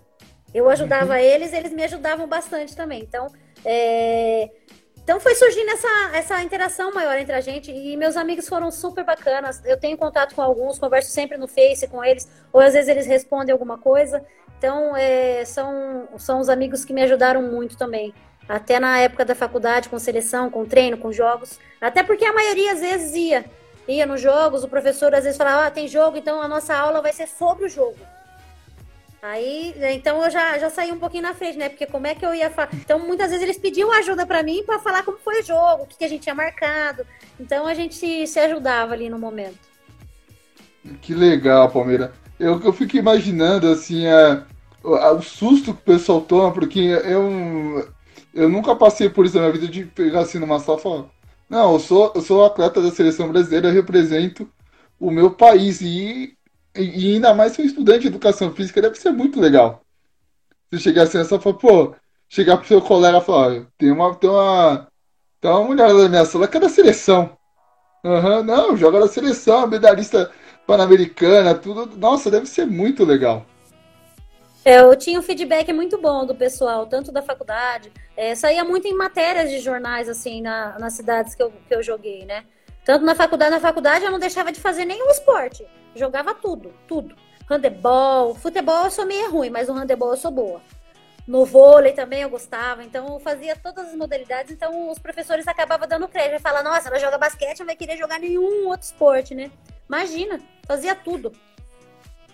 [0.55, 1.19] Eu ajudava uhum.
[1.19, 3.03] eles, eles me ajudavam bastante também.
[3.03, 3.27] Então,
[3.65, 4.49] é,
[5.05, 9.05] então foi surgindo essa, essa interação maior entre a gente e meus amigos foram super
[9.05, 9.61] bacanas.
[9.65, 13.07] Eu tenho contato com alguns, converso sempre no Face com eles, ou às vezes eles
[13.07, 14.25] respondem alguma coisa.
[14.57, 18.15] Então é, são, são os amigos que me ajudaram muito também.
[18.49, 21.59] Até na época da faculdade, com seleção, com treino, com jogos.
[21.81, 23.45] Até porque a maioria às vezes ia.
[23.87, 27.03] Ia nos jogos, o professor às vezes falava, ah, tem jogo, então a nossa aula
[27.03, 27.99] vai ser sobre o jogo.
[29.25, 31.71] Aí, então eu já, já saí um pouquinho na frente, né?
[31.71, 32.69] Porque como é que eu ia falar?
[32.75, 35.87] Então, muitas vezes eles pediam ajuda para mim para falar como foi o jogo, o
[35.87, 37.07] que, que a gente tinha marcado.
[37.41, 39.59] Então a gente se, ajudava ali no momento.
[41.01, 42.13] Que legal, Palmeira.
[42.39, 44.45] Eu, eu fico imaginando, assim, a,
[44.85, 47.89] a, o susto que o pessoal toma, porque eu,
[48.35, 51.05] eu nunca passei por isso na minha vida de pegar assim numa sala e falar:
[51.49, 54.47] Não, eu sou, eu sou atleta da seleção brasileira, eu represento
[55.01, 55.81] o meu país.
[55.81, 56.37] E
[56.77, 59.83] e ainda mais ser um estudante de educação física deve ser muito legal.
[60.71, 61.95] Você chegar assim e falar, pô,
[62.29, 64.89] chegar pro seu colega e falar, tem uma, tem uma,
[65.41, 67.37] tem uma mulher na minha sala que é da seleção.
[68.05, 70.31] Uhum, não, joga na seleção, medalhista
[70.67, 71.97] pan-americana, tudo.
[71.97, 73.47] Nossa, deve ser muito legal.
[74.65, 78.89] É, eu tinha um feedback muito bom do pessoal, tanto da faculdade, é, saía muito
[78.89, 82.45] em matérias de jornais, assim, na, nas cidades que eu, que eu joguei, né?
[82.85, 85.67] Tanto na faculdade, na faculdade eu não deixava de fazer nenhum esporte.
[85.97, 87.17] Jogava tudo, tudo.
[87.49, 90.61] Handebol, futebol eu sou meio ruim, mas no handebol eu sou boa.
[91.27, 95.89] No vôlei também eu gostava, então eu fazia todas as modalidades, então os professores acabavam
[95.89, 96.43] dando crédito.
[96.43, 99.51] Fala, nossa, ela joga basquete, não vai querer jogar nenhum outro esporte, né?
[99.89, 101.33] Imagina, fazia tudo.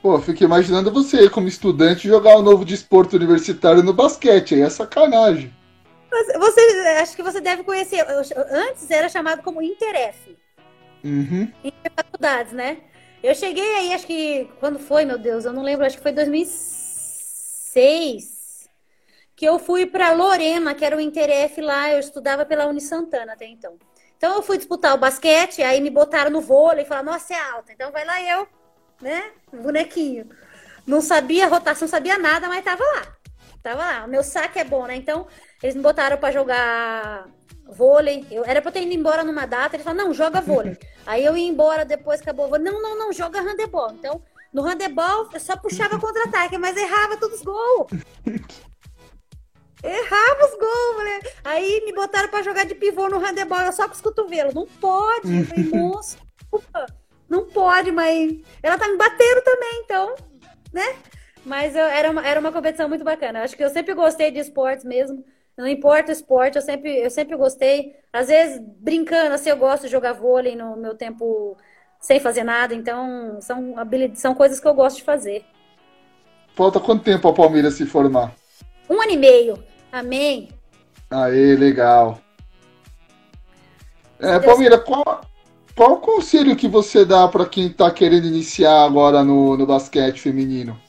[0.03, 4.63] Pô, fiquei imaginando você, como estudante, jogar o um novo desporto universitário no basquete, aí
[4.63, 5.55] é sacanagem.
[6.11, 6.61] Você,
[7.01, 8.05] acho que você deve conhecer.
[8.51, 10.37] Antes era chamado como Interef.
[11.05, 11.53] Uhum.
[11.97, 12.79] faculdades, né?
[13.23, 14.49] Eu cheguei aí, acho que.
[14.61, 15.45] Quando foi, meu Deus?
[15.45, 18.69] Eu não lembro, acho que foi 2006.
[19.37, 21.91] Que eu fui para Lorena, que era o Interef lá.
[21.91, 23.79] Eu estudava pela Unisantana até então.
[24.17, 27.41] Então eu fui disputar o basquete, aí me botaram no vôlei e falaram, nossa, é
[27.41, 27.73] alta.
[27.73, 28.47] Então vai lá eu,
[29.01, 29.33] né?
[29.51, 30.29] Bonequinho.
[30.87, 33.17] Não sabia rotação, sabia nada, mas tava lá.
[33.63, 34.05] Tava lá.
[34.05, 34.95] O meu saque é bom, né?
[34.95, 35.27] Então,
[35.63, 37.27] eles me botaram para jogar
[37.71, 38.27] vôlei.
[38.31, 40.77] Eu, era pra eu ter ido embora numa data, eles falaram, não, joga vôlei.
[41.07, 42.59] Aí eu ia embora depois, acabou.
[42.59, 43.93] Não, não, não, joga handebol.
[43.93, 47.91] Então, no handebol, eu só puxava contra-ataque, mas errava todos os gols.
[49.83, 51.21] Errava os gols, né?
[51.43, 54.53] Aí me botaram pra jogar de pivô no handebol, eu só com os cotovelos.
[54.53, 55.39] Não pode.
[55.39, 56.19] Eu falei, moço,
[57.27, 60.15] não pode, mas ela tá me batendo também, então,
[60.71, 60.97] né?
[61.47, 63.39] Mas eu, era, uma, era uma competição muito bacana.
[63.39, 65.25] Eu acho que eu sempre gostei de esportes mesmo.
[65.61, 67.95] Não importa o esporte, eu sempre, eu sempre gostei.
[68.11, 71.55] Às vezes, brincando, assim, eu gosto de jogar vôlei no meu tempo
[72.01, 72.75] sem fazer nada.
[72.75, 73.75] Então, são,
[74.15, 75.45] são coisas que eu gosto de fazer.
[76.55, 78.33] Falta quanto tempo a Palmeiras se formar?
[78.89, 79.63] Um ano e meio.
[79.93, 80.49] Amém.
[81.11, 82.19] Aê, legal.
[84.19, 85.21] É, Palmeira, qual,
[85.77, 90.23] qual o conselho que você dá para quem está querendo iniciar agora no, no basquete
[90.23, 90.81] feminino?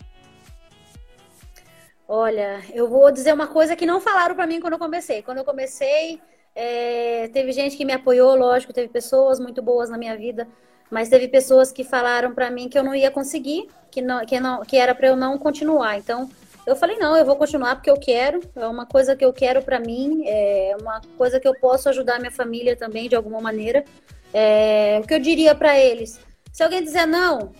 [2.14, 5.22] Olha, eu vou dizer uma coisa que não falaram para mim quando eu comecei.
[5.22, 6.20] Quando eu comecei,
[6.54, 10.46] é, teve gente que me apoiou, lógico, teve pessoas muito boas na minha vida,
[10.90, 14.42] mas teve pessoas que falaram para mim que eu não ia conseguir, que não, que
[14.42, 16.00] não, que era para eu não continuar.
[16.00, 16.30] Então,
[16.68, 18.42] eu falei não, eu vou continuar porque eu quero.
[18.58, 22.20] É uma coisa que eu quero para mim, é uma coisa que eu posso ajudar
[22.20, 23.86] minha família também de alguma maneira.
[24.34, 26.20] É, o que eu diria para eles?
[26.52, 27.54] Se alguém dizer não,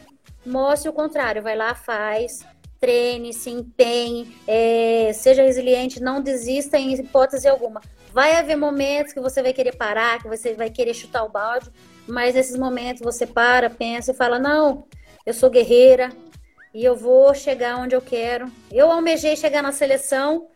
[0.46, 2.46] mostre o contrário, vai lá, faz
[2.82, 7.80] treine, se empenhe, é, seja resiliente, não desista em hipótese alguma.
[8.12, 11.70] Vai haver momentos que você vai querer parar, que você vai querer chutar o balde,
[12.08, 14.86] mas nesses momentos você para, pensa e fala: não,
[15.26, 16.10] eu sou guerreira
[16.74, 18.52] e eu vou chegar onde eu quero.
[18.72, 20.48] Eu almejei chegar na seleção,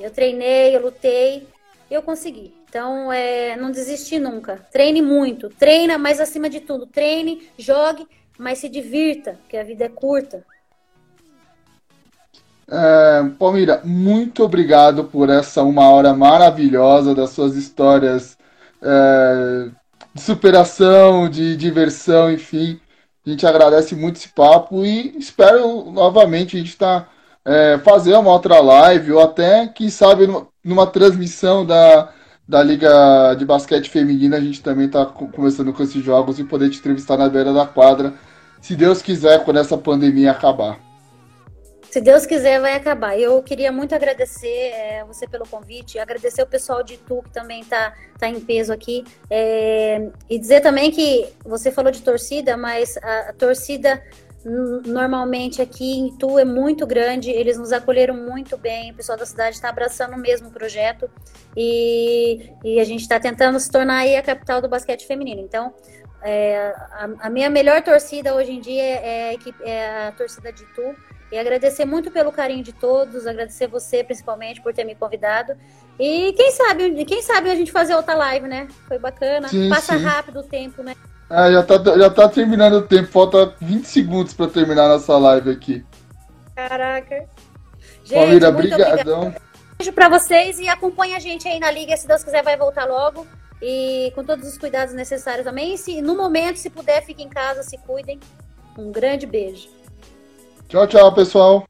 [0.00, 1.46] eu treinei, eu lutei,
[1.90, 2.54] eu consegui.
[2.68, 4.66] Então, é, não desistir nunca.
[4.72, 8.06] Treine muito, treina, mas acima de tudo, treine, jogue,
[8.38, 10.46] mas se divirta, porque a vida é curta.
[12.72, 18.38] É, Palmira, muito obrigado por essa uma hora maravilhosa das suas histórias
[18.80, 19.68] é,
[20.14, 22.80] de superação, de diversão, enfim.
[23.26, 27.08] A gente agradece muito esse papo e espero novamente a gente estar tá,
[27.44, 32.10] é, fazer uma outra live ou até, quem sabe, numa, numa, transmissão da,
[32.48, 36.70] da Liga de Basquete Feminina, a gente também está começando com esses jogos e poder
[36.70, 38.14] te entrevistar na beira da quadra,
[38.60, 40.89] se Deus quiser, quando essa pandemia acabar.
[41.90, 43.18] Se Deus quiser, vai acabar.
[43.18, 47.62] Eu queria muito agradecer é, você pelo convite, agradecer o pessoal de Tu, que também
[47.62, 52.96] está tá em peso aqui, é, e dizer também que você falou de torcida, mas
[52.98, 54.00] a, a torcida
[54.86, 59.26] normalmente aqui em Itu é muito grande, eles nos acolheram muito bem, o pessoal da
[59.26, 61.10] cidade está abraçando o mesmo projeto.
[61.56, 65.42] E, e a gente está tentando se tornar aí a capital do basquete feminino.
[65.42, 65.74] Então,
[66.22, 70.62] é, a, a, minha melhor torcida hoje em dia é, é, é a torcida de
[70.62, 70.94] Itu
[71.30, 75.54] e agradecer muito pelo carinho de todos, agradecer você principalmente por ter me convidado.
[75.98, 78.68] E quem sabe, quem sabe a gente fazer outra live, né?
[78.88, 79.48] Foi bacana.
[79.48, 80.04] Sim, Passa sim.
[80.04, 80.94] rápido o tempo, né?
[81.28, 85.50] Ah, já tá, já tá terminando o tempo, falta 20 segundos para terminar nossa live
[85.50, 85.84] aqui.
[86.56, 87.24] Caraca.
[88.02, 89.34] Gente, Palmeira, brigadão.
[89.78, 92.84] Beijo para vocês e acompanha a gente aí na liga, se Deus quiser vai voltar
[92.84, 93.26] logo.
[93.62, 95.74] E com todos os cuidados necessários também.
[95.74, 98.18] E se, no momento, se puder, fique em casa, se cuidem.
[98.76, 99.68] Um grande beijo.
[100.70, 101.64] Tchau, tchau, pessoal.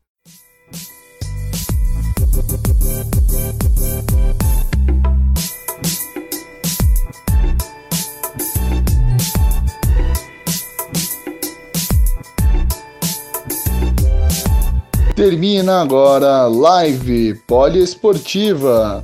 [15.15, 19.03] Termina agora a live poliesportiva.